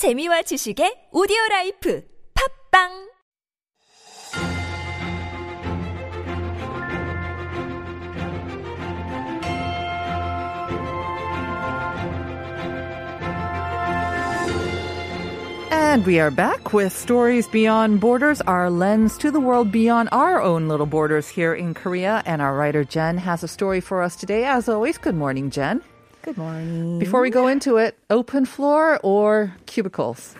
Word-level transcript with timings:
재미와 0.00 0.40
지식의 0.48 1.10
오디오 1.12 1.36
라이프 1.50 2.00
팝빵 2.32 2.88
And 15.70 16.06
we 16.06 16.18
are 16.18 16.30
back 16.30 16.72
with 16.72 16.96
Stories 16.96 17.46
Beyond 17.48 18.00
Borders, 18.00 18.40
our 18.48 18.70
lens 18.70 19.18
to 19.18 19.30
the 19.30 19.38
world 19.38 19.70
beyond 19.70 20.08
our 20.12 20.40
own 20.40 20.66
little 20.66 20.86
borders 20.86 21.28
here 21.28 21.52
in 21.52 21.74
Korea. 21.74 22.22
And 22.24 22.40
our 22.40 22.56
writer 22.56 22.84
Jen 22.84 23.18
has 23.18 23.44
a 23.44 23.48
story 23.48 23.82
for 23.82 24.00
us 24.00 24.16
today. 24.16 24.46
As 24.46 24.66
always, 24.66 24.96
good 24.96 25.14
morning, 25.14 25.50
Jen. 25.50 25.82
Good 26.22 26.36
morning. 26.36 26.98
Before 26.98 27.20
we 27.20 27.30
go 27.30 27.46
into 27.46 27.78
it, 27.78 27.96
open 28.10 28.44
floor 28.44 29.00
or 29.02 29.54
cubicles? 29.66 30.34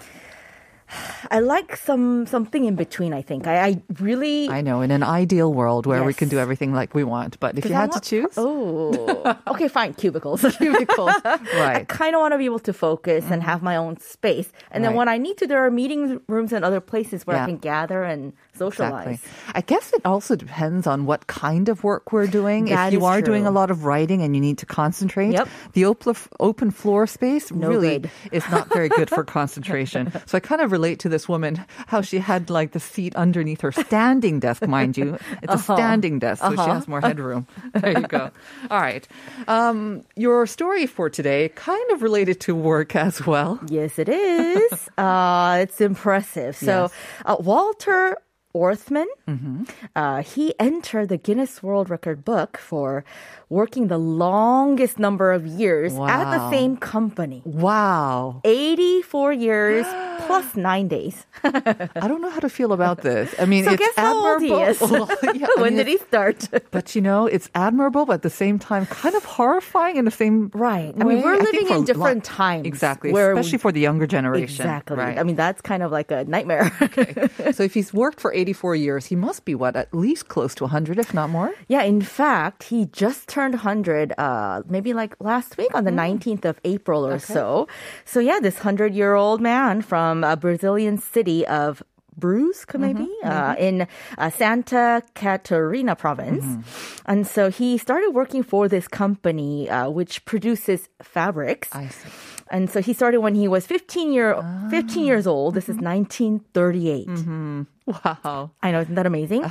I 1.31 1.39
like 1.39 1.77
some 1.77 2.27
something 2.27 2.65
in 2.65 2.75
between. 2.75 3.15
I 3.15 3.23
think 3.23 3.47
I, 3.47 3.65
I 3.65 3.83
really. 4.01 4.49
I 4.49 4.61
know, 4.61 4.81
in 4.83 4.91
an 4.91 5.03
ideal 5.05 5.55
world 5.55 5.87
where 5.87 6.03
we 6.03 6.13
can 6.13 6.29
do 6.29 6.39
everything 6.39 6.75
like 6.75 6.95
we 6.95 7.05
want, 7.05 7.39
but 7.39 7.57
if 7.57 7.65
you 7.65 7.75
I 7.75 7.79
had 7.81 7.93
to 7.93 8.01
choose, 8.01 8.35
Oh, 8.37 9.37
okay, 9.47 9.69
fine. 9.69 9.95
Cubicles. 9.95 10.41
cubicles, 10.59 11.15
right. 11.25 11.77
I 11.77 11.85
kind 11.85 12.15
of 12.17 12.21
want 12.21 12.33
to 12.33 12.39
be 12.39 12.45
able 12.45 12.59
to 12.61 12.73
focus 12.73 13.25
and 13.25 13.35
mm-hmm. 13.35 13.51
have 13.51 13.63
my 13.63 13.77
own 13.77 13.99
space. 14.01 14.51
And 14.73 14.85
then 14.85 14.95
when 14.95 15.09
I 15.09 15.17
need 15.17 15.39
to, 15.39 15.47
there 15.47 15.65
are 15.65 15.71
meeting 15.71 16.21
rooms 16.27 16.53
and 16.53 16.65
other 16.65 16.81
places 16.81 17.27
where 17.27 17.37
Yeah. 17.37 17.45
I 17.45 17.47
can 17.47 17.59
gather 17.59 18.03
and 18.03 18.33
socialize. 18.61 19.21
I 19.57 19.63
guess 19.65 19.93
it 19.97 20.03
also 20.05 20.37
depends 20.37 20.87
on 20.87 21.07
what 21.09 21.27
kind 21.27 21.69
of 21.73 21.81
work 21.83 22.13
we're 22.13 22.29
doing. 22.29 22.69
That 22.69 22.93
if 22.93 22.93
you 22.93 23.05
are 23.09 23.21
doing 23.25 23.47
a 23.49 23.51
lot 23.51 23.71
of 23.73 23.85
writing 23.89 24.21
and 24.21 24.37
you 24.37 24.41
need 24.45 24.59
to 24.61 24.67
concentrate, 24.69 25.33
Yep. 25.33 25.49
the 25.73 25.85
open, 25.89 26.15
open 26.39 26.69
floor 26.71 27.07
space 27.09 27.49
No 27.51 27.69
really 27.73 27.99
good. 28.05 28.11
is 28.37 28.45
not 28.53 28.69
very 28.69 28.89
good 28.93 29.09
for 29.09 29.25
concentration. 29.25 30.13
So 30.29 30.37
I 30.37 30.41
kind 30.45 30.61
of 30.61 30.73
relate 30.77 30.99
to 31.01 31.09
this 31.09 31.25
woman, 31.29 31.57
how 31.89 32.01
she 32.05 32.19
had 32.21 32.51
like 32.51 32.73
the 32.77 32.81
seat 32.81 33.17
underneath 33.17 33.61
her 33.65 33.73
standing 33.73 34.41
desk, 34.45 34.67
mind 34.69 34.97
you. 35.01 35.17
It's 35.43 35.53
a 35.53 35.61
Uh-huh. 35.61 35.77
standing 35.77 36.19
desk, 36.21 36.43
so 36.45 36.53
she 36.53 36.69
has 36.71 36.85
more 36.87 37.01
headroom. 37.01 37.47
There 37.75 37.97
you 37.97 38.07
go. 38.07 38.31
All 38.71 38.81
right. 38.81 39.07
Um, 39.49 40.03
your 40.21 40.45
story 40.47 40.85
for 40.87 41.09
today 41.09 41.49
kind 41.57 41.87
of 41.93 42.03
related 42.03 42.41
to 42.47 42.55
work 42.55 42.93
as 42.97 43.25
well. 43.25 43.57
Yes, 43.73 43.99
it 43.99 44.09
is. 44.09 44.73
uh, 44.99 45.59
it's 45.65 45.81
impressive. 45.81 46.57
So, 46.57 46.91
Yes. 46.91 46.93
uh, 47.25 47.37
Walter 47.41 48.17
Orthman, 48.55 49.07
Mm-hmm. 49.29 49.63
uh, 49.95 50.23
he 50.23 50.55
entered 50.59 51.09
the 51.09 51.17
Guinness 51.17 51.63
World 51.63 51.89
Record 51.89 52.25
book 52.25 52.57
for 52.59 53.05
working 53.49 53.89
the 53.89 53.99
longest 53.99 54.99
number 54.99 55.31
of 55.33 55.47
years 55.47 55.95
at 55.95 56.25
the 56.37 56.51
same 56.51 56.77
company. 56.77 57.43
Wow. 57.45 58.41
84 58.45 59.33
years 59.35 59.87
plus 60.31 60.57
nine 60.57 60.89
days. 60.89 61.27
I 62.03 62.07
don't 62.11 62.23
know 62.23 62.31
how 62.31 62.41
to 62.41 62.49
feel 62.49 62.73
about 62.73 63.03
this. 63.03 63.35
I 63.39 63.45
mean, 63.45 63.65
So 63.65 63.73
it's 63.73 63.81
guess 63.81 63.97
how 63.97 64.15
old 64.15 64.43
he 64.43 64.53
admirable. 64.53 65.09
yeah, 65.35 65.47
when 65.57 65.75
mean, 65.75 65.77
did 65.79 65.87
he 65.89 65.99
start? 65.99 66.49
But 66.71 66.95
you 66.95 67.01
know, 67.03 67.27
it's 67.27 67.49
admirable, 67.55 68.07
but 68.07 68.15
at 68.15 68.23
the 68.23 68.31
same 68.31 68.59
time, 68.59 68.87
kind 68.87 69.15
of 69.15 69.25
horrifying 69.25 69.97
in 69.97 70.05
the 70.05 70.11
same 70.11 70.51
Right. 70.55 70.95
I 70.99 71.05
way. 71.05 71.15
mean, 71.15 71.25
we're 71.25 71.37
think 71.43 71.53
living 71.53 71.77
in 71.77 71.85
different 71.85 72.25
lot- 72.29 72.37
times. 72.39 72.67
Exactly, 72.67 73.11
especially 73.11 73.59
for 73.59 73.73
the 73.73 73.81
younger 73.81 74.07
generation. 74.07 74.45
Exactly. 74.65 74.97
Right. 74.97 75.19
I 75.19 75.23
mean, 75.23 75.37
that's 75.37 75.61
kind 75.61 75.83
of 75.83 75.91
like 75.93 76.11
a 76.11 76.25
nightmare. 76.25 76.71
so 77.53 77.63
if 77.63 77.75
he's 77.75 77.93
worked 77.93 78.21
for 78.21 78.33
84 78.33 78.75
years, 78.77 79.07
he 79.07 79.17
must 79.17 79.45
be 79.45 79.55
what, 79.55 79.77
at 79.77 79.93
least 79.95 80.29
close 80.29 80.55
to 80.57 80.65
100, 80.65 80.99
if 80.99 81.13
not 81.15 81.31
more? 81.31 81.53
Yeah, 81.69 81.83
in 81.83 82.01
fact, 82.03 82.65
he 82.65 82.87
just 82.93 83.29
turned 83.29 83.55
100, 83.55 84.13
uh, 84.19 84.63
maybe 84.69 84.93
like 84.93 85.15
last 85.21 85.57
week 85.59 85.75
on 85.75 85.85
the 85.85 85.91
19th 85.91 86.45
of 86.45 86.61
April 86.65 87.07
or 87.07 87.19
so. 87.19 87.67
So, 88.05 88.21
yeah, 88.21 88.39
this 88.41 88.57
100 88.57 88.95
year 88.95 89.15
old 89.15 89.41
man 89.41 89.83
from 89.83 90.20
a 90.25 90.37
Brazilian 90.37 90.99
city 90.99 91.47
of 91.47 91.83
Brusque, 92.19 92.79
maybe, 92.79 93.09
Uh, 93.25 93.55
in 93.59 93.87
uh, 94.19 94.31
Santa 94.31 95.01
Catarina 95.15 95.97
province. 95.97 96.45
And 97.07 97.27
so 97.27 97.51
he 97.51 97.79
started 97.79 98.11
working 98.11 98.43
for 98.43 98.69
this 98.69 98.89
company, 98.89 99.71
uh, 99.71 99.89
which 99.89 100.25
produces 100.27 100.89
fabrics. 101.03 101.69
I 101.73 101.89
see. 101.89 102.11
And 102.51 102.69
so 102.69 102.83
he 102.83 102.93
started 102.93 103.21
when 103.21 103.35
he 103.37 103.47
was 103.49 103.65
15 103.67 104.13
year 104.13 104.35
15 104.71 105.07
years 105.07 105.27
old. 105.27 105.55
This 105.55 105.69
is 105.69 105.77
1938. 105.77 107.09
Wow. 108.05 108.51
I 108.63 108.71
know, 108.73 108.81
isn't 108.81 108.95
that 108.95 109.07
amazing? 109.07 109.43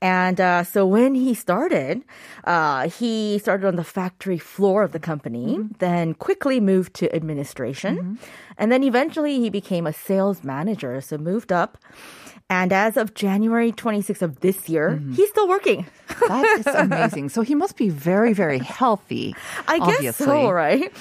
And 0.00 0.40
uh, 0.40 0.64
so 0.64 0.86
when 0.86 1.14
he 1.14 1.34
started, 1.34 2.02
uh, 2.44 2.88
he 2.88 3.38
started 3.38 3.66
on 3.66 3.76
the 3.76 3.84
factory 3.84 4.38
floor 4.38 4.82
of 4.82 4.92
the 4.92 4.98
company, 5.00 5.58
then 5.78 6.14
quickly 6.14 6.60
moved 6.60 6.94
to 6.94 7.14
administration, 7.14 8.18
and 8.58 8.72
then 8.72 8.82
eventually 8.82 9.38
he 9.40 9.50
became 9.50 9.86
a 9.86 9.92
sales 9.92 10.42
manager. 10.44 11.00
So 11.00 11.18
moved 11.18 11.52
up. 11.52 11.78
And 12.50 12.72
as 12.72 12.96
of 12.96 13.14
January 13.14 13.72
26th 13.72 14.20
of 14.22 14.40
this 14.40 14.68
year, 14.68 14.90
mm-hmm. 14.90 15.12
he's 15.12 15.28
still 15.30 15.48
working. 15.48 15.86
That 16.28 16.58
is 16.60 16.66
amazing. 16.74 17.28
So 17.30 17.42
he 17.42 17.54
must 17.54 17.76
be 17.76 17.88
very, 17.88 18.32
very 18.34 18.58
healthy. 18.58 19.34
I 19.66 19.78
guess 19.78 19.96
obviously. 19.96 20.26
so, 20.26 20.50
right? 20.50 20.92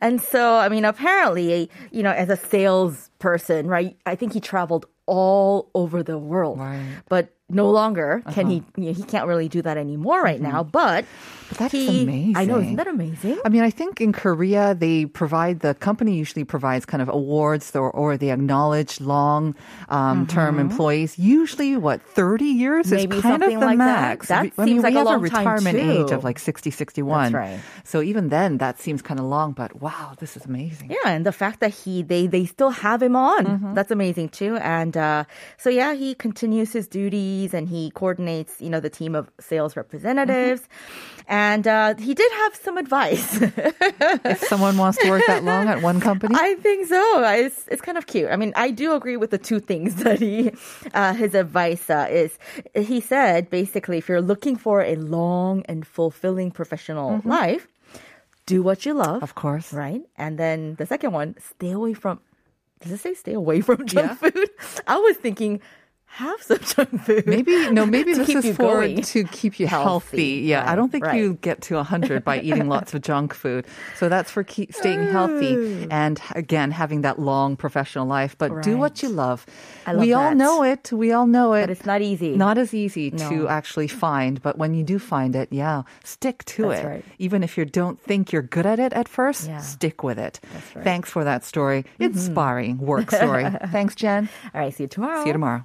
And 0.00 0.20
so, 0.20 0.56
I 0.56 0.68
mean, 0.68 0.84
apparently, 0.84 1.70
you 1.90 2.02
know, 2.02 2.10
as 2.10 2.28
a 2.28 2.36
salesperson, 2.36 3.66
right? 3.66 3.96
I 4.06 4.14
think 4.14 4.34
he 4.34 4.40
traveled 4.40 4.86
all 5.06 5.70
over 5.74 6.02
the 6.02 6.18
world, 6.18 6.58
Right. 6.58 6.84
but 7.08 7.34
no 7.50 7.70
longer 7.70 8.22
can 8.32 8.46
he. 8.50 8.62
You 8.76 8.84
know, 8.86 8.92
he 8.92 9.02
can't 9.02 9.26
really 9.26 9.48
do 9.48 9.62
that 9.62 9.76
anymore 9.76 10.22
right 10.22 10.40
now. 10.40 10.62
But, 10.62 11.06
But 11.48 11.58
that 11.58 11.72
is 11.74 11.88
he, 11.88 12.34
I 12.36 12.44
know, 12.44 12.56
amazing. 12.56 12.64
isn't 12.64 12.76
that 12.76 12.86
amazing? 12.88 13.38
I 13.44 13.48
mean, 13.48 13.62
I 13.62 13.70
think 13.70 14.00
in 14.02 14.12
Korea, 14.12 14.74
they 14.74 15.06
provide, 15.06 15.60
the 15.60 15.72
company 15.74 16.14
usually 16.16 16.44
provides 16.44 16.84
kind 16.84 17.00
of 17.00 17.08
awards 17.08 17.74
or, 17.74 17.90
or 17.90 18.18
they 18.18 18.30
acknowledge 18.30 19.00
long 19.00 19.54
um, 19.88 20.26
term 20.26 20.58
employees. 20.58 21.18
Usually, 21.18 21.76
what, 21.76 22.02
30 22.02 22.44
years 22.44 22.86
Mm-hmm. 22.88 22.96
Maybe 22.96 23.16
is 23.16 23.22
kind 23.22 23.42
of 23.42 23.50
the 23.50 23.56
like 23.58 23.78
that. 23.78 24.00
max. 24.18 24.28
That 24.28 24.42
We- 24.42 24.52
I 24.58 24.64
mean, 24.64 24.74
seems 24.74 24.82
like 24.84 24.92
we 24.92 24.96
a 24.96 24.98
have 24.98 25.06
long 25.06 25.24
a 25.26 25.30
time, 25.30 25.46
retirement 25.46 25.78
age 25.78 26.10
of 26.12 26.24
like 26.24 26.38
60, 26.38 26.70
61. 26.70 27.32
That's 27.32 27.34
right. 27.34 27.60
So 27.84 28.02
even 28.02 28.28
then, 28.28 28.58
that 28.58 28.78
seems 28.78 29.00
kind 29.02 29.18
of 29.18 29.26
long, 29.26 29.52
but 29.52 29.80
wow, 29.80 30.14
this 30.18 30.36
is 30.36 30.44
amazing. 30.44 30.90
Yeah, 30.90 31.08
and 31.16 31.24
the 31.24 31.32
fact 31.32 31.60
that 31.60 31.72
he 31.72 32.02
they 32.02 32.26
they 32.26 32.44
still 32.44 32.70
have 32.70 33.02
him 33.02 33.16
on, 33.16 33.46
Mm-hmm. 33.46 33.74
that's 33.74 33.90
amazing 33.90 34.28
too. 34.30 34.56
And 34.56 34.96
uh, 34.96 35.24
so 35.56 35.70
yeah, 35.70 35.94
he 35.94 36.14
continues 36.14 36.72
his 36.72 36.86
duties 37.38 37.54
and 37.54 37.68
he 37.68 37.90
coordinates, 37.90 38.60
you 38.60 38.70
know, 38.70 38.80
the 38.80 38.90
team 38.90 39.14
of 39.14 39.30
sales 39.40 39.76
representatives. 39.76 40.60
Mm-hmm. 40.62 41.22
And 41.28 41.66
uh, 41.68 41.94
he 41.96 42.14
did 42.14 42.30
have 42.32 42.54
some 42.56 42.78
advice. 42.78 43.40
If 44.24 44.40
someone 44.44 44.76
wants 44.78 44.98
to 44.98 45.08
work 45.10 45.22
that 45.26 45.44
long 45.44 45.68
at 45.68 45.82
one 45.82 46.00
company, 46.00 46.34
I 46.38 46.54
think 46.56 46.86
so. 46.88 47.02
It's 47.24 47.66
it's 47.68 47.82
kind 47.82 47.98
of 47.98 48.06
cute. 48.06 48.30
I 48.30 48.36
mean, 48.36 48.52
I 48.56 48.70
do 48.70 48.94
agree 48.94 49.16
with 49.16 49.30
the 49.30 49.38
two 49.38 49.60
things 49.60 49.94
that 50.04 50.18
he 50.20 50.52
uh, 50.94 51.12
his 51.14 51.34
advice 51.34 51.88
uh, 51.90 52.06
is. 52.10 52.38
He 52.74 53.00
said 53.00 53.50
basically, 53.50 53.98
if 53.98 54.08
you're 54.08 54.22
looking 54.22 54.56
for 54.56 54.82
a 54.82 54.96
long 54.96 55.62
and 55.68 55.86
fulfilling 55.86 56.50
professional 56.50 57.20
life, 57.24 57.68
do 58.46 58.62
what 58.62 58.84
you 58.86 58.94
love, 58.94 59.16
Mm-hmm. 59.20 59.24
of 59.28 59.34
course. 59.34 59.72
right? 59.72 60.02
And 60.16 60.38
then 60.38 60.74
the 60.76 60.86
second 60.86 61.12
one, 61.12 61.34
stay 61.56 61.72
away 61.72 61.94
from. 61.94 62.20
Does 62.80 62.92
it 62.92 63.00
say 63.00 63.14
stay 63.14 63.34
away 63.34 63.60
from 63.60 63.86
junk 63.86 64.10
Yeah. 64.10 64.14
food? 64.22 64.48
I 64.86 64.96
was 64.98 65.16
thinking. 65.16 65.60
Have 66.10 66.42
some 66.42 66.58
junk 66.62 67.00
food. 67.02 67.26
Maybe 67.26 67.70
no. 67.70 67.86
Maybe 67.86 68.12
this 68.14 68.28
is 68.44 68.56
for 68.56 68.62
going. 68.80 69.02
to 69.02 69.24
keep 69.24 69.60
you 69.60 69.66
healthy. 69.68 69.84
Healthy, 69.84 70.24
Yeah, 70.46 70.68
I 70.70 70.74
don't 70.74 70.90
think 70.90 71.04
right. 71.04 71.16
you 71.16 71.34
get 71.42 71.60
to 71.62 71.80
hundred 71.84 72.24
by 72.24 72.40
eating 72.40 72.68
lots 72.76 72.92
of 72.94 73.02
junk 73.02 73.34
food. 73.34 73.66
So 73.96 74.08
that's 74.08 74.30
for 74.30 74.42
keep 74.42 74.74
staying 74.74 75.06
healthy 75.08 75.86
and 75.90 76.20
again 76.34 76.70
having 76.72 77.02
that 77.02 77.18
long 77.20 77.56
professional 77.56 78.06
life. 78.06 78.36
But 78.36 78.62
do 78.62 78.76
what 78.78 79.02
you 79.02 79.10
love. 79.10 79.46
I 79.86 79.92
love 79.92 80.00
we 80.00 80.12
all 80.12 80.34
know 80.34 80.64
it. 80.64 80.90
We 80.92 81.12
all 81.12 81.26
know 81.26 81.52
it. 81.52 81.62
but 81.62 81.70
it's 81.70 81.86
not 81.86 82.02
easy. 82.02 82.36
not 82.36 82.58
as 82.58 82.74
easy 82.74 83.10
to 83.12 83.46
actually 83.48 83.88
find, 83.88 84.42
but 84.42 84.58
when 84.58 84.74
you 84.74 84.82
do 84.82 84.98
find 84.98 85.36
it, 85.36 85.48
yeah, 85.52 85.82
stick 86.04 86.44
to 86.46 86.68
That's 86.68 86.82
it. 86.82 86.86
right. 86.86 87.04
Even 87.18 87.42
if 87.44 87.56
you 87.56 87.64
don't 87.64 88.00
think 88.00 88.32
you're 88.32 88.42
good 88.42 88.66
at 88.66 88.78
it 88.80 88.92
at 88.92 89.08
first, 89.08 89.46
Yeah. 89.46 89.58
stick 89.60 90.02
with 90.02 90.18
it. 90.18 90.40
That's 90.42 90.54
right. 90.54 90.74
Mm-hmm. 90.74 90.82
Thanks 90.82 91.10
for 91.10 91.22
that 91.24 91.44
story. 91.44 91.84
Inspiring 92.00 92.78
work 92.78 93.10
story. 93.12 93.44
Thanks, 93.70 93.94
Jen. 93.94 94.28
All 94.54 94.60
right. 94.60 94.74
See 94.74 94.84
you 94.84 94.88
tomorrow. 94.88 95.22
See 95.22 95.28
you 95.28 95.32
tomorrow. 95.34 95.64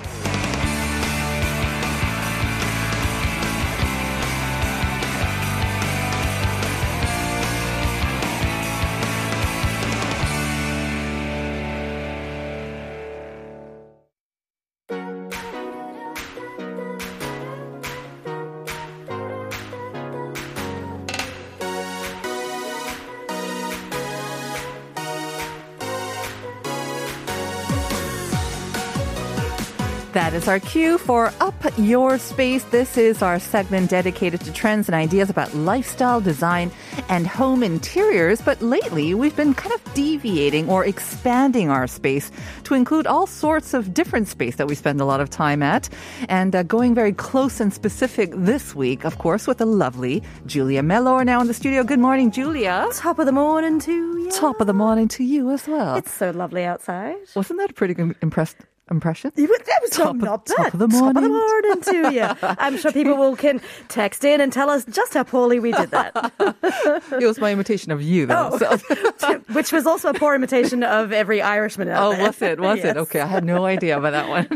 Is 30.41 30.47
our 30.47 30.59
cue 30.59 30.97
for 30.97 31.31
Up 31.39 31.53
Your 31.77 32.17
Space. 32.17 32.63
This 32.65 32.97
is 32.97 33.21
our 33.21 33.37
segment 33.37 33.91
dedicated 33.91 34.41
to 34.41 34.51
trends 34.51 34.87
and 34.87 34.95
ideas 34.95 35.29
about 35.29 35.53
lifestyle 35.53 36.19
design 36.19 36.71
and 37.09 37.27
home 37.27 37.61
interiors. 37.61 38.41
But 38.41 38.59
lately, 38.59 39.13
we've 39.13 39.35
been 39.35 39.53
kind 39.53 39.71
of 39.75 39.93
deviating 39.93 40.67
or 40.67 40.83
expanding 40.83 41.69
our 41.69 41.85
space 41.85 42.31
to 42.63 42.73
include 42.73 43.05
all 43.05 43.27
sorts 43.27 43.75
of 43.75 43.93
different 43.93 44.27
space 44.27 44.55
that 44.55 44.65
we 44.65 44.73
spend 44.73 44.99
a 44.99 45.05
lot 45.05 45.21
of 45.21 45.29
time 45.29 45.61
at. 45.61 45.89
And 46.27 46.55
uh, 46.55 46.63
going 46.63 46.95
very 46.95 47.13
close 47.13 47.59
and 47.59 47.71
specific 47.71 48.31
this 48.33 48.73
week, 48.73 49.05
of 49.05 49.19
course, 49.19 49.45
with 49.45 49.59
the 49.59 49.67
lovely 49.67 50.23
Julia 50.47 50.81
Mello 50.81 51.13
are 51.13 51.25
now 51.25 51.41
in 51.41 51.47
the 51.47 51.53
studio. 51.53 51.83
Good 51.83 51.99
morning, 51.99 52.31
Julia. 52.31 52.87
Top 52.93 53.19
of 53.19 53.27
the 53.27 53.31
morning 53.31 53.79
to 53.81 53.91
you. 53.91 54.31
Top 54.31 54.59
of 54.59 54.65
the 54.65 54.73
morning 54.73 55.07
to 55.09 55.23
you 55.23 55.51
as 55.51 55.67
well. 55.67 55.97
It's 55.97 56.11
so 56.11 56.31
lovely 56.31 56.63
outside. 56.63 57.17
Wasn't 57.35 57.59
that 57.59 57.69
a 57.69 57.73
pretty 57.73 57.93
good 57.93 58.15
impressed 58.23 58.57
impression? 58.89 59.31
You 59.35 59.47
That 59.47 59.79
was 59.81 59.91
Top 59.91 60.09
of- 60.15 60.21
not 60.21 60.45
bad. 60.45 60.55
top 60.57 60.73
of 60.73 60.79
the 60.79 60.87
Top 60.87 61.15
of 61.15 61.21
the 61.21 61.29
morning. 61.29 61.31
morning 61.31 61.81
to 61.81 62.13
you. 62.13 62.27
I'm 62.59 62.77
sure 62.77 62.91
people 62.91 63.15
will 63.17 63.35
can 63.35 63.61
text 63.87 64.23
in 64.23 64.41
and 64.41 64.51
tell 64.51 64.69
us 64.69 64.85
just 64.85 65.13
how 65.13 65.23
poorly 65.23 65.59
we 65.59 65.71
did 65.71 65.91
that, 65.91 66.31
It 67.19 67.25
was 67.25 67.39
my 67.39 67.51
imitation 67.51 67.91
of 67.91 68.01
you, 68.01 68.25
though. 68.25 68.49
Oh. 68.59 68.77
so- 69.17 69.39
which 69.53 69.71
was 69.71 69.85
also 69.85 70.09
a 70.09 70.13
poor 70.13 70.35
imitation 70.35 70.83
of 70.83 71.11
every 71.11 71.41
Irishman 71.41 71.87
out 71.89 72.03
Oh, 72.03 72.15
there. 72.15 72.27
was 72.27 72.41
it? 72.41 72.59
Was 72.59 72.79
it? 72.83 72.97
Okay, 73.01 73.19
I 73.21 73.25
had 73.27 73.43
no 73.43 73.65
idea 73.65 73.97
about 73.97 74.11
that 74.11 74.29
one. 74.29 74.47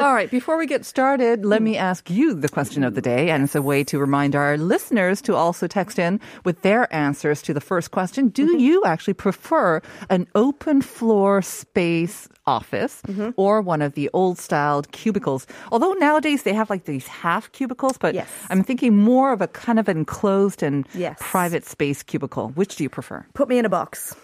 All 0.00 0.14
right, 0.14 0.30
before 0.30 0.56
we 0.56 0.66
get 0.66 0.84
started, 0.84 1.44
let 1.44 1.62
me 1.62 1.76
ask 1.76 2.08
you 2.10 2.34
the 2.34 2.48
question 2.48 2.84
of 2.84 2.94
the 2.94 3.00
day, 3.02 3.30
and 3.30 3.42
it's 3.44 3.54
a 3.54 3.62
way 3.62 3.82
to 3.84 3.98
remind 3.98 4.34
our 4.36 4.56
listeners 4.56 5.20
to 5.22 5.34
also 5.34 5.66
text 5.66 5.98
in 5.98 6.20
with 6.44 6.62
their 6.62 6.92
answers 6.94 7.42
to 7.42 7.54
the 7.54 7.60
first 7.60 7.90
question. 7.90 8.28
Do 8.28 8.42
Mm-hmm. 8.46 8.58
you 8.60 8.82
actually 8.84 9.14
prefer 9.14 9.80
an 10.10 10.26
open 10.34 10.82
floor 10.82 11.42
space 11.42 12.28
office 12.46 13.00
Mm-hmm. 13.06 13.30
or 13.36 13.61
one 13.64 13.82
of 13.82 13.94
the 13.94 14.10
old 14.12 14.38
styled 14.38 14.90
cubicles? 14.92 15.46
Although 15.70 15.92
nowadays 15.94 16.42
they 16.42 16.52
have 16.54 16.68
like 16.70 16.84
these 16.84 17.06
half 17.06 17.50
cubicles, 17.52 17.96
but 17.98 18.14
Yes. 18.14 18.28
I'm 18.50 18.62
thinking 18.62 18.96
more 18.96 19.32
of 19.32 19.40
a 19.40 19.48
kind 19.48 19.78
of 19.78 19.88
enclosed 19.88 20.62
and 20.62 20.86
Yes. 20.94 21.16
private 21.20 21.64
space 21.64 22.02
cubicle. 22.02 22.48
Which 22.54 22.76
do 22.76 22.84
you 22.84 22.88
prefer? 22.90 23.24
Put 23.34 23.48
me 23.48 23.58
in 23.58 23.64
a 23.64 23.68
box. 23.70 24.14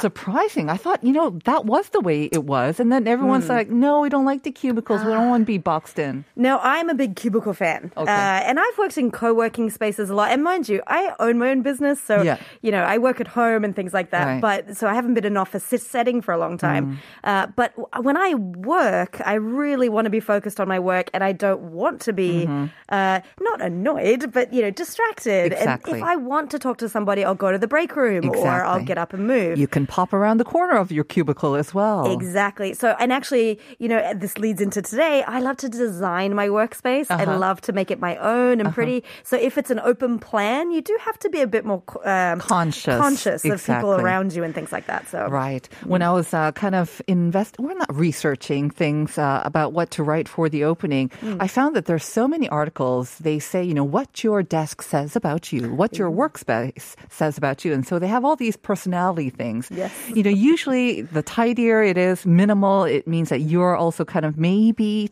Surprising. 0.00 0.68
I 0.70 0.76
thought, 0.76 1.02
you 1.02 1.12
know, 1.12 1.38
that 1.44 1.64
was 1.64 1.88
the 1.90 2.00
way 2.00 2.24
it 2.24 2.44
was. 2.44 2.80
And 2.80 2.92
then 2.92 3.06
everyone's 3.06 3.48
like, 3.48 3.70
no, 3.70 4.00
we 4.00 4.08
don't 4.08 4.24
like 4.24 4.42
the 4.42 4.50
cubicles. 4.50 5.04
We 5.04 5.12
don't 5.12 5.28
want 5.28 5.42
to 5.42 5.46
be 5.46 5.58
boxed 5.58 5.98
in. 5.98 6.24
Now, 6.36 6.60
I'm 6.62 6.88
a 6.88 6.94
big 6.94 7.16
cubicle 7.16 7.54
fan. 7.54 7.92
Okay. 7.96 8.10
Uh, 8.10 8.40
and 8.48 8.58
I've 8.60 8.78
worked 8.78 8.98
in 8.98 9.10
co 9.10 9.32
working 9.34 9.70
spaces 9.70 10.10
a 10.10 10.14
lot. 10.14 10.30
And 10.30 10.42
mind 10.42 10.68
you, 10.68 10.82
I 10.86 11.14
own 11.20 11.38
my 11.38 11.50
own 11.50 11.62
business. 11.62 12.00
So, 12.00 12.22
Yeah. 12.22 12.38
you 12.62 12.70
know, 12.70 12.82
I 12.82 12.98
work 12.98 13.20
at 13.20 13.28
home 13.28 13.64
and 13.64 13.74
things 13.74 13.92
like 13.94 14.10
that. 14.10 14.26
Right. 14.26 14.38
Mm. 14.38 14.40
But 14.40 14.76
so 14.76 14.88
I 14.88 14.94
haven't 14.94 15.14
been 15.14 15.24
in 15.24 15.32
an 15.32 15.36
office 15.36 15.64
setting 15.82 16.20
for 16.22 16.32
a 16.32 16.38
long 16.38 16.58
time. 16.58 16.98
Uh, 17.24 17.46
but 17.56 17.72
when 18.02 18.16
I 18.16 18.34
work, 18.34 19.20
I 19.24 19.34
really 19.34 19.88
want 19.88 20.06
to 20.06 20.10
be 20.10 20.20
focused 20.20 20.60
on 20.60 20.68
my 20.68 20.78
work 20.78 21.10
and 21.14 21.22
I 21.24 21.32
don't 21.32 21.60
want 21.72 22.00
to 22.02 22.12
be 22.12 22.46
uh, 22.88 23.20
not 23.40 23.60
annoyed, 23.60 24.32
but, 24.32 24.52
you 24.52 24.62
know, 24.62 24.70
distracted. 24.70 25.52
Mm-hmm. 25.52 25.62
Exactly. 25.62 25.92
And 25.94 26.02
if 26.02 26.06
I 26.06 26.16
want 26.16 26.50
to 26.52 26.58
talk 26.58 26.78
to 26.78 26.88
somebody, 26.88 27.24
I'll 27.24 27.34
go 27.34 27.50
to 27.52 27.58
the 27.58 27.68
break 27.68 27.96
room 27.96 28.28
or 28.30 28.64
I'll 28.64 28.75
Exactly. 28.76 28.86
get 28.86 28.98
up 28.98 29.12
and 29.12 29.26
move. 29.26 29.58
You 29.58 29.66
can 29.68 29.86
pop 29.86 30.12
around 30.12 30.38
the 30.38 30.44
corner 30.44 30.76
of 30.76 30.90
your 30.92 31.04
cubicle 31.04 31.54
as 31.54 31.72
well. 31.74 32.12
Exactly. 32.12 32.74
So, 32.74 32.94
and 33.00 33.12
actually, 33.12 33.58
you 33.78 33.88
know, 33.88 34.00
this 34.14 34.38
leads 34.38 34.60
into 34.60 34.82
today. 34.82 35.22
I 35.26 35.40
love 35.40 35.56
to 35.58 35.68
design 35.68 36.34
my 36.34 36.48
workspace. 36.48 37.06
I 37.10 37.22
Uh-huh. 37.24 37.38
love 37.38 37.60
to 37.62 37.72
make 37.72 37.90
it 37.90 37.98
my 38.00 38.16
own 38.16 38.60
and 38.60 38.72
pretty. 38.72 39.02
So, 39.24 39.36
if 39.36 39.58
it's 39.58 39.70
an 39.70 39.80
open 39.80 40.18
plan, 40.18 40.70
you 40.70 40.80
do 40.82 40.96
have 41.06 41.18
to 41.20 41.28
be 41.30 41.40
a 41.40 41.46
bit 41.46 41.64
more 41.64 41.82
um, 42.04 42.38
Conscious. 42.40 42.98
conscious 43.00 43.44
of 43.44 43.58
people 43.64 43.92
around 43.94 44.32
you 44.34 44.42
and 44.44 44.54
things 44.54 44.72
like 44.72 44.86
that. 44.86 45.08
So, 45.08 45.26
Right. 45.28 45.68
When 45.84 46.02
I 46.02 46.12
was 46.12 46.32
uh, 46.34 46.52
kind 46.52 46.74
of 46.74 47.00
invest, 47.06 47.56
we're 47.58 47.74
not 47.74 47.94
researching 47.94 48.70
things 48.70 49.18
uh, 49.18 49.42
about 49.44 49.72
what 49.72 49.90
to 49.96 50.02
write 50.02 50.28
for 50.28 50.48
the 50.48 50.64
opening. 50.64 51.10
Hmm. 51.20 51.36
I 51.40 51.48
found 51.48 51.74
that 51.76 51.86
there's 51.86 52.04
so 52.04 52.26
many 52.28 52.48
articles. 52.48 53.18
They 53.18 53.38
say, 53.38 53.62
you 53.64 53.74
know, 53.74 53.84
what 53.84 54.22
your 54.24 54.42
desk 54.42 54.82
says 54.82 55.16
about 55.16 55.52
you, 55.52 55.72
what 55.74 55.98
your 55.98 56.10
workspace 56.10 56.94
says 57.10 57.36
about 57.38 57.64
you, 57.64 57.72
and 57.72 57.86
so 57.86 57.98
they 57.98 58.06
have 58.08 58.24
all 58.24 58.36
these 58.36 58.56
personality 58.66 59.30
things. 59.30 59.68
Yes. 59.70 59.92
You 60.12 60.24
know, 60.24 60.30
usually 60.30 61.02
the 61.02 61.22
tidier 61.22 61.84
it 61.84 61.96
is, 61.96 62.26
minimal, 62.26 62.82
it 62.82 63.06
means 63.06 63.28
that 63.28 63.42
you're 63.42 63.76
also 63.76 64.04
kind 64.04 64.26
of 64.26 64.36
maybe 64.36 65.08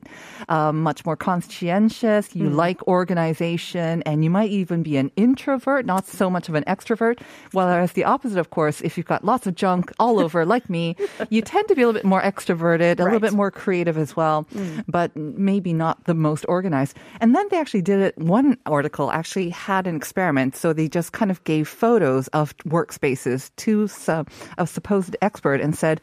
um, 0.48 0.82
much 0.82 1.06
more 1.06 1.16
conscientious. 1.16 2.34
You 2.34 2.50
like 2.50 2.82
organization, 2.88 4.02
and 4.02 4.24
you 4.24 4.30
might 4.30 4.50
even 4.50 4.82
be 4.82 4.96
an 4.96 5.12
introvert, 5.14 5.86
not 5.86 6.04
so 6.04 6.28
much 6.28 6.48
of 6.48 6.56
an 6.56 6.64
extrovert. 6.64 7.20
Whereas 7.52 7.92
the 7.92 8.02
opposite, 8.02 8.38
of 8.38 8.50
course, 8.50 8.80
if 8.80 8.98
you've 8.98 9.06
got 9.06 9.24
lots 9.24 9.46
of 9.46 9.54
junk 9.54 9.92
all 10.00 10.18
over, 10.18 10.44
like 10.44 10.68
me, 10.68 10.96
you 11.30 11.40
tend 11.54 11.68
to 11.68 11.76
be 11.76 11.82
a 11.82 11.86
little 11.86 12.00
bit 12.00 12.04
more 12.04 12.22
extroverted, 12.22 12.98
a 12.98 13.04
little 13.04 13.20
bit 13.20 13.34
more 13.34 13.52
creative 13.52 13.96
as 13.96 14.16
well, 14.16 14.46
but 14.88 15.14
maybe 15.14 15.72
not 15.72 16.04
the 16.06 16.14
most 16.14 16.44
organized. 16.48 16.96
And 17.20 17.36
then 17.36 17.46
they 17.52 17.58
actually 17.58 17.82
did 17.82 18.00
it. 18.00 18.18
One 18.18 18.58
article 18.66 19.12
actually 19.12 19.50
had 19.50 19.86
an 19.86 19.94
experiment, 19.94 20.56
so 20.56 20.72
they 20.72 20.88
just 20.88 21.12
kind 21.12 21.30
of 21.30 21.38
gave 21.44 21.68
photos 21.68 22.26
of 22.28 22.56
workspaces 22.66 23.43
to 23.56 23.88
some, 23.88 24.26
a 24.58 24.66
supposed 24.66 25.16
expert 25.22 25.60
and 25.60 25.76
said, 25.76 26.00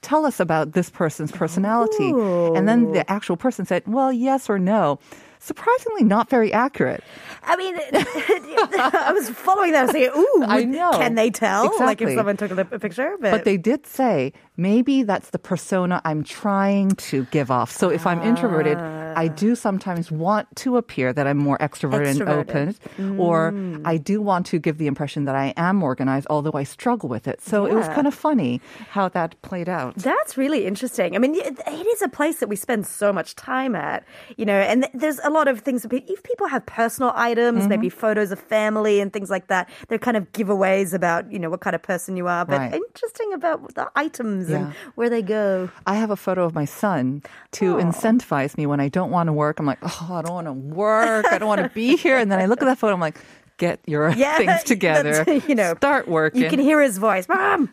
tell 0.00 0.24
us 0.24 0.38
about 0.40 0.72
this 0.72 0.90
person's 0.90 1.32
personality. 1.32 2.10
And 2.56 2.68
then 2.68 2.92
the 2.92 3.10
actual 3.10 3.36
person 3.36 3.66
said, 3.66 3.82
well, 3.86 4.12
yes 4.12 4.48
or 4.48 4.58
no. 4.58 4.98
Surprisingly, 5.40 6.04
not 6.04 6.28
very 6.28 6.52
accurate. 6.52 7.02
I 7.44 7.56
mean, 7.56 7.76
I 7.92 9.12
was 9.12 9.30
following 9.30 9.72
that. 9.72 9.80
I 9.80 9.82
was 9.84 9.92
saying, 9.92 10.10
"Ooh, 10.16 10.44
I 10.46 10.64
know. 10.64 10.92
Can 10.92 11.14
they 11.14 11.30
tell? 11.30 11.72
Like 11.78 12.02
if 12.02 12.14
someone 12.14 12.36
took 12.36 12.50
a, 12.50 12.64
picture, 12.78 13.16
but, 13.20 13.30
But 13.30 13.44
they 13.44 13.56
did 13.56 13.86
say 13.86 14.32
maybe 14.56 15.04
that's 15.04 15.30
the 15.30 15.38
persona 15.38 16.02
I'm 16.04 16.24
trying 16.24 16.90
to 16.90 17.24
give 17.30 17.50
off. 17.50 17.70
So 17.70 17.88
if 17.88 18.06
I'm 18.06 18.20
introverted, 18.22 18.76
I 18.76 19.28
ah. 19.28 19.34
do 19.34 19.54
sometimes 19.54 20.10
want 20.10 20.54
to 20.56 20.76
appear 20.76 21.12
that 21.12 21.26
I'm 21.26 21.38
more 21.38 21.56
extroverted, 21.58 22.20
and 22.20 22.28
open, 22.28 22.74
Extroverted. 22.74 23.18
or 23.18 23.52
mm. 23.52 23.82
I 23.84 23.96
do 23.96 24.20
want 24.20 24.46
to 24.46 24.58
give 24.58 24.78
the 24.78 24.86
impression 24.86 25.24
that 25.24 25.36
I 25.36 25.54
am 25.56 25.82
organized, 25.82 26.26
although 26.28 26.52
I 26.54 26.64
struggle 26.64 27.08
with 27.08 27.28
it. 27.28 27.40
So 27.40 27.66
it 27.66 27.74
was 27.74 27.86
kind 27.88 28.06
of 28.06 28.14
funny 28.14 28.60
how 28.90 29.08
that 29.10 29.40
played 29.42 29.68
out. 29.68 29.94
That's 29.96 30.36
really 30.36 30.66
interesting. 30.66 31.14
I 31.14 31.18
mean, 31.18 31.34
it 31.34 31.58
is 31.66 32.02
a 32.02 32.08
place 32.08 32.40
that 32.40 32.48
we 32.48 32.56
spend 32.56 32.86
so 32.86 33.12
much 33.12 33.36
time 33.36 33.74
at, 33.74 34.04
you 34.36 34.44
know, 34.44 34.58
and 34.58 34.82
th- 34.82 34.92
there's 34.94 35.20
a 35.28 35.30
lot 35.30 35.46
of 35.48 35.60
things. 35.60 35.86
If 35.90 36.22
people 36.22 36.46
have 36.48 36.64
personal 36.66 37.12
items, 37.14 37.60
Mm-hmm. 37.60 37.68
maybe 37.68 37.88
photos 37.88 38.30
of 38.32 38.38
family 38.38 39.00
and 39.00 39.12
things 39.12 39.30
like 39.30 39.46
that, 39.48 39.68
they're 39.88 39.98
kind 40.08 40.16
of 40.16 40.30
giveaways 40.32 40.92
about, 40.94 41.30
you 41.32 41.38
know, 41.38 41.50
what 41.50 41.60
kind 41.60 41.76
of 41.76 41.82
person 41.82 42.16
you 42.16 42.26
are. 42.26 42.44
But 42.44 42.58
Right. 42.58 42.74
interesting 42.74 43.32
about 43.32 43.74
the 43.74 43.90
items 43.96 44.48
and 44.50 44.74
where 44.96 45.10
they 45.10 45.22
go. 45.22 45.70
I 45.86 45.94
have 45.96 46.10
a 46.10 46.16
photo 46.16 46.44
of 46.44 46.54
my 46.54 46.64
son 46.64 47.22
to 47.52 47.76
incentivize 47.76 48.56
me 48.56 48.66
when 48.66 48.80
I 48.80 48.88
don't 48.88 49.10
want 49.10 49.26
to 49.28 49.32
work. 49.32 49.58
I'm 49.60 49.66
like, 49.66 49.78
oh, 49.82 50.08
I 50.18 50.22
don't 50.22 50.34
want 50.34 50.46
to 50.46 50.52
work. 50.52 51.26
I 51.30 51.38
don't 51.38 51.48
want 51.48 51.62
to 51.62 51.70
be 51.70 51.96
here. 51.96 52.16
And 52.18 52.30
then 52.32 52.38
I 52.40 52.46
look 52.46 52.62
at 52.62 52.66
that 52.66 52.78
photo. 52.78 52.94
I'm 52.94 53.00
like, 53.00 53.18
get 53.58 53.80
your 53.86 54.10
Yeah, 54.16 54.38
things 54.38 54.62
together. 54.64 55.24
you 55.48 55.54
know, 55.54 55.74
start 55.76 56.08
working. 56.08 56.42
You 56.42 56.48
can 56.48 56.58
hear 56.60 56.80
his 56.80 56.96
voice, 56.98 57.28
Mom. 57.28 57.68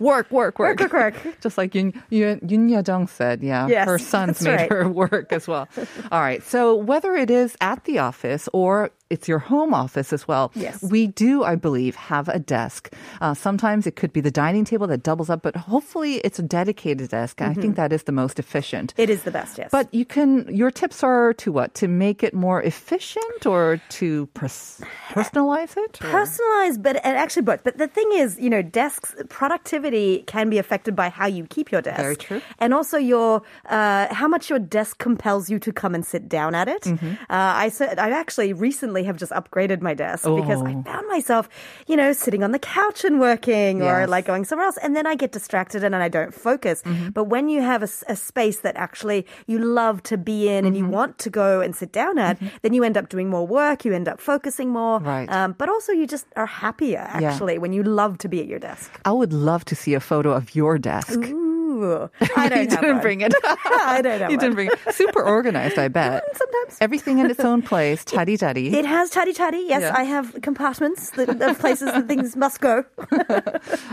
work, 0.00 0.30
work, 0.30 0.30
work, 0.30 0.58
Work, 0.58 0.80
work, 0.80 0.92
work. 0.92 1.40
Just 1.40 1.58
like 1.58 1.74
Yun, 1.74 1.92
Yun, 2.10 2.40
Yun 2.48 3.06
said, 3.06 3.42
yeah, 3.42 3.66
Yes, 3.66 3.86
her 3.86 3.98
sons 3.98 4.40
made 4.42 4.54
right. 4.54 4.70
her 4.72 4.88
work 4.88 5.32
as 5.32 5.46
well. 5.46 5.68
All 6.10 6.20
right, 6.20 6.42
so 6.42 6.74
whether 6.74 7.14
it 7.14 7.30
is 7.30 7.56
at 7.60 7.84
the 7.84 7.98
office 7.98 8.48
or 8.52 8.90
it's 9.14 9.26
your 9.32 9.40
home 9.52 9.72
office 9.84 10.10
as 10.16 10.22
well, 10.30 10.46
Yes. 10.66 10.76
we 10.94 11.06
do, 11.24 11.32
I 11.52 11.54
believe, 11.66 11.94
have 12.12 12.26
a 12.28 12.40
desk. 12.56 12.82
Uh, 13.24 13.34
sometimes 13.46 13.86
it 13.90 13.94
could 14.00 14.12
be 14.12 14.22
the 14.28 14.34
dining 14.44 14.64
table 14.72 14.86
that 14.92 15.02
doubles 15.10 15.28
up, 15.34 15.40
but 15.46 15.54
hopefully 15.72 16.12
it's 16.26 16.38
a 16.44 16.46
dedicated 16.58 17.08
desk. 17.18 17.34
I 17.40 17.44
Mm-hmm. 17.44 17.60
think 17.62 17.72
that 17.82 17.92
is 17.96 18.02
the 18.10 18.16
most 18.22 18.36
efficient. 18.44 18.88
it 19.04 19.08
is 19.16 19.20
the 19.28 19.30
best, 19.38 19.52
yes. 19.60 19.68
But 19.78 19.86
you 19.98 20.04
can, 20.14 20.28
your 20.60 20.70
tips 20.80 20.98
are 21.10 21.32
to 21.42 21.48
what? 21.56 21.68
To 21.82 21.86
make 21.88 22.18
it 22.26 22.34
more 22.46 22.60
efficient 22.72 23.46
or 23.46 23.80
to 24.00 24.08
pers- 24.34 24.80
personalize 25.14 25.72
it? 25.84 25.92
or- 26.02 26.10
personalized, 26.10 26.82
but 26.82 26.94
and 27.06 27.14
actually 27.16 27.42
both. 27.42 27.62
But 27.62 27.78
the 27.78 27.86
thing 27.96 28.08
is, 28.22 28.38
you 28.44 28.50
know, 28.50 28.62
desks 28.62 29.14
productivity 29.54 30.24
can 30.26 30.50
be 30.50 30.58
affected 30.58 30.96
by 30.96 31.08
how 31.10 31.26
you 31.26 31.44
keep 31.46 31.70
your 31.70 31.82
desk. 31.82 32.00
Very 32.00 32.16
true. 32.16 32.40
And 32.58 32.74
also 32.74 32.96
your 32.98 33.42
uh, 33.70 34.12
how 34.20 34.26
much 34.26 34.50
your 34.50 34.58
desk 34.58 34.98
compels 34.98 35.48
you 35.50 35.58
to 35.60 35.70
come 35.72 35.94
and 35.94 36.04
sit 36.04 36.28
down 36.28 36.54
at 36.54 36.66
it. 36.68 36.82
Mm-hmm. 36.82 37.06
Uh, 37.30 37.64
I 37.64 37.68
said 37.68 37.98
I 37.98 38.10
actually 38.10 38.52
recently 38.52 39.03
have 39.04 39.16
just 39.16 39.32
upgraded 39.32 39.80
my 39.80 39.94
desk 39.94 40.24
because 40.24 40.60
I 40.62 40.72
Oh. 40.74 40.82
found 40.82 41.06
myself, 41.08 41.48
you 41.86 41.96
know, 41.96 42.12
sitting 42.12 42.42
on 42.42 42.50
the 42.52 42.58
couch 42.58 43.04
and 43.04 43.20
working 43.20 43.82
or 43.82 44.06
like 44.06 44.26
going 44.26 44.44
somewhere 44.44 44.66
else, 44.66 44.78
and 44.82 44.94
then 44.96 45.06
I 45.06 45.14
get 45.14 45.32
distracted 45.32 45.84
and 45.84 45.92
then 45.94 46.02
I 46.02 46.08
don't 46.08 46.34
focus. 46.34 46.82
Mm-hmm. 46.82 47.10
But 47.10 47.24
when 47.24 47.48
you 47.48 47.60
have 47.62 47.82
a 47.82 48.16
space 48.16 48.58
that 48.60 48.76
actually 48.76 49.26
you 49.46 49.58
love 49.58 50.02
to 50.04 50.16
be 50.16 50.48
in 50.48 50.64
and 50.64 50.76
you 50.76 50.84
Mm-hmm. 50.84 50.92
want 51.00 51.18
to 51.24 51.30
go 51.30 51.60
and 51.64 51.74
sit 51.74 51.92
down 51.92 52.18
at, 52.18 52.38
then 52.62 52.72
you 52.74 52.82
end 52.84 52.96
up 52.96 53.08
doing 53.08 53.28
more 53.30 53.46
work. 53.46 53.84
You 53.84 53.92
end 53.94 54.08
up 54.08 54.20
focusing 54.20 54.68
more. 54.70 55.00
Right. 55.00 55.28
Um, 55.30 55.54
but 55.60 55.68
also, 55.68 55.92
you 55.92 56.06
just 56.06 56.26
are 56.36 56.46
happier 56.64 57.04
Yeah. 57.08 57.30
actually 57.32 57.56
when 57.58 57.72
you 57.72 57.82
love 57.82 58.18
to 58.18 58.28
be 58.28 58.38
at 58.40 58.46
your 58.46 58.58
desk. 58.58 58.90
I 59.04 59.12
would 59.12 59.32
love 59.32 59.64
to 59.66 59.74
see 59.74 59.94
a 59.94 60.00
photo 60.00 60.30
of 60.32 60.54
your 60.54 60.78
desk. 60.78 61.18
Ooh, 61.18 61.43
Ooh, 61.84 62.10
I 62.36 62.48
don't 62.48 62.68
didn't 62.70 62.82
one. 62.94 63.00
bring 63.00 63.20
it. 63.20 63.32
I 63.44 64.00
don't 64.02 64.20
have 64.20 64.30
you 64.30 64.38
didn't 64.38 64.54
bring 64.54 64.70
it. 64.70 64.94
Super 64.94 65.22
organized, 65.22 65.78
I 65.78 65.88
bet. 66.00 66.22
Sometimes. 66.36 66.78
Everything 66.80 67.18
in 67.18 67.30
its 67.30 67.40
own 67.40 67.62
place. 67.70 68.04
Chatty 68.04 68.36
chatty. 68.36 68.72
It 68.74 68.84
has 68.84 69.10
chatty 69.10 69.32
chatty. 69.32 69.64
Yes, 69.68 69.82
Yeah. 69.82 69.94
I 69.96 70.04
have 70.04 70.36
compartments 70.42 71.12
of 71.18 71.58
places 71.58 71.92
that 71.92 72.08
things 72.08 72.36
must 72.36 72.60
go. 72.60 72.84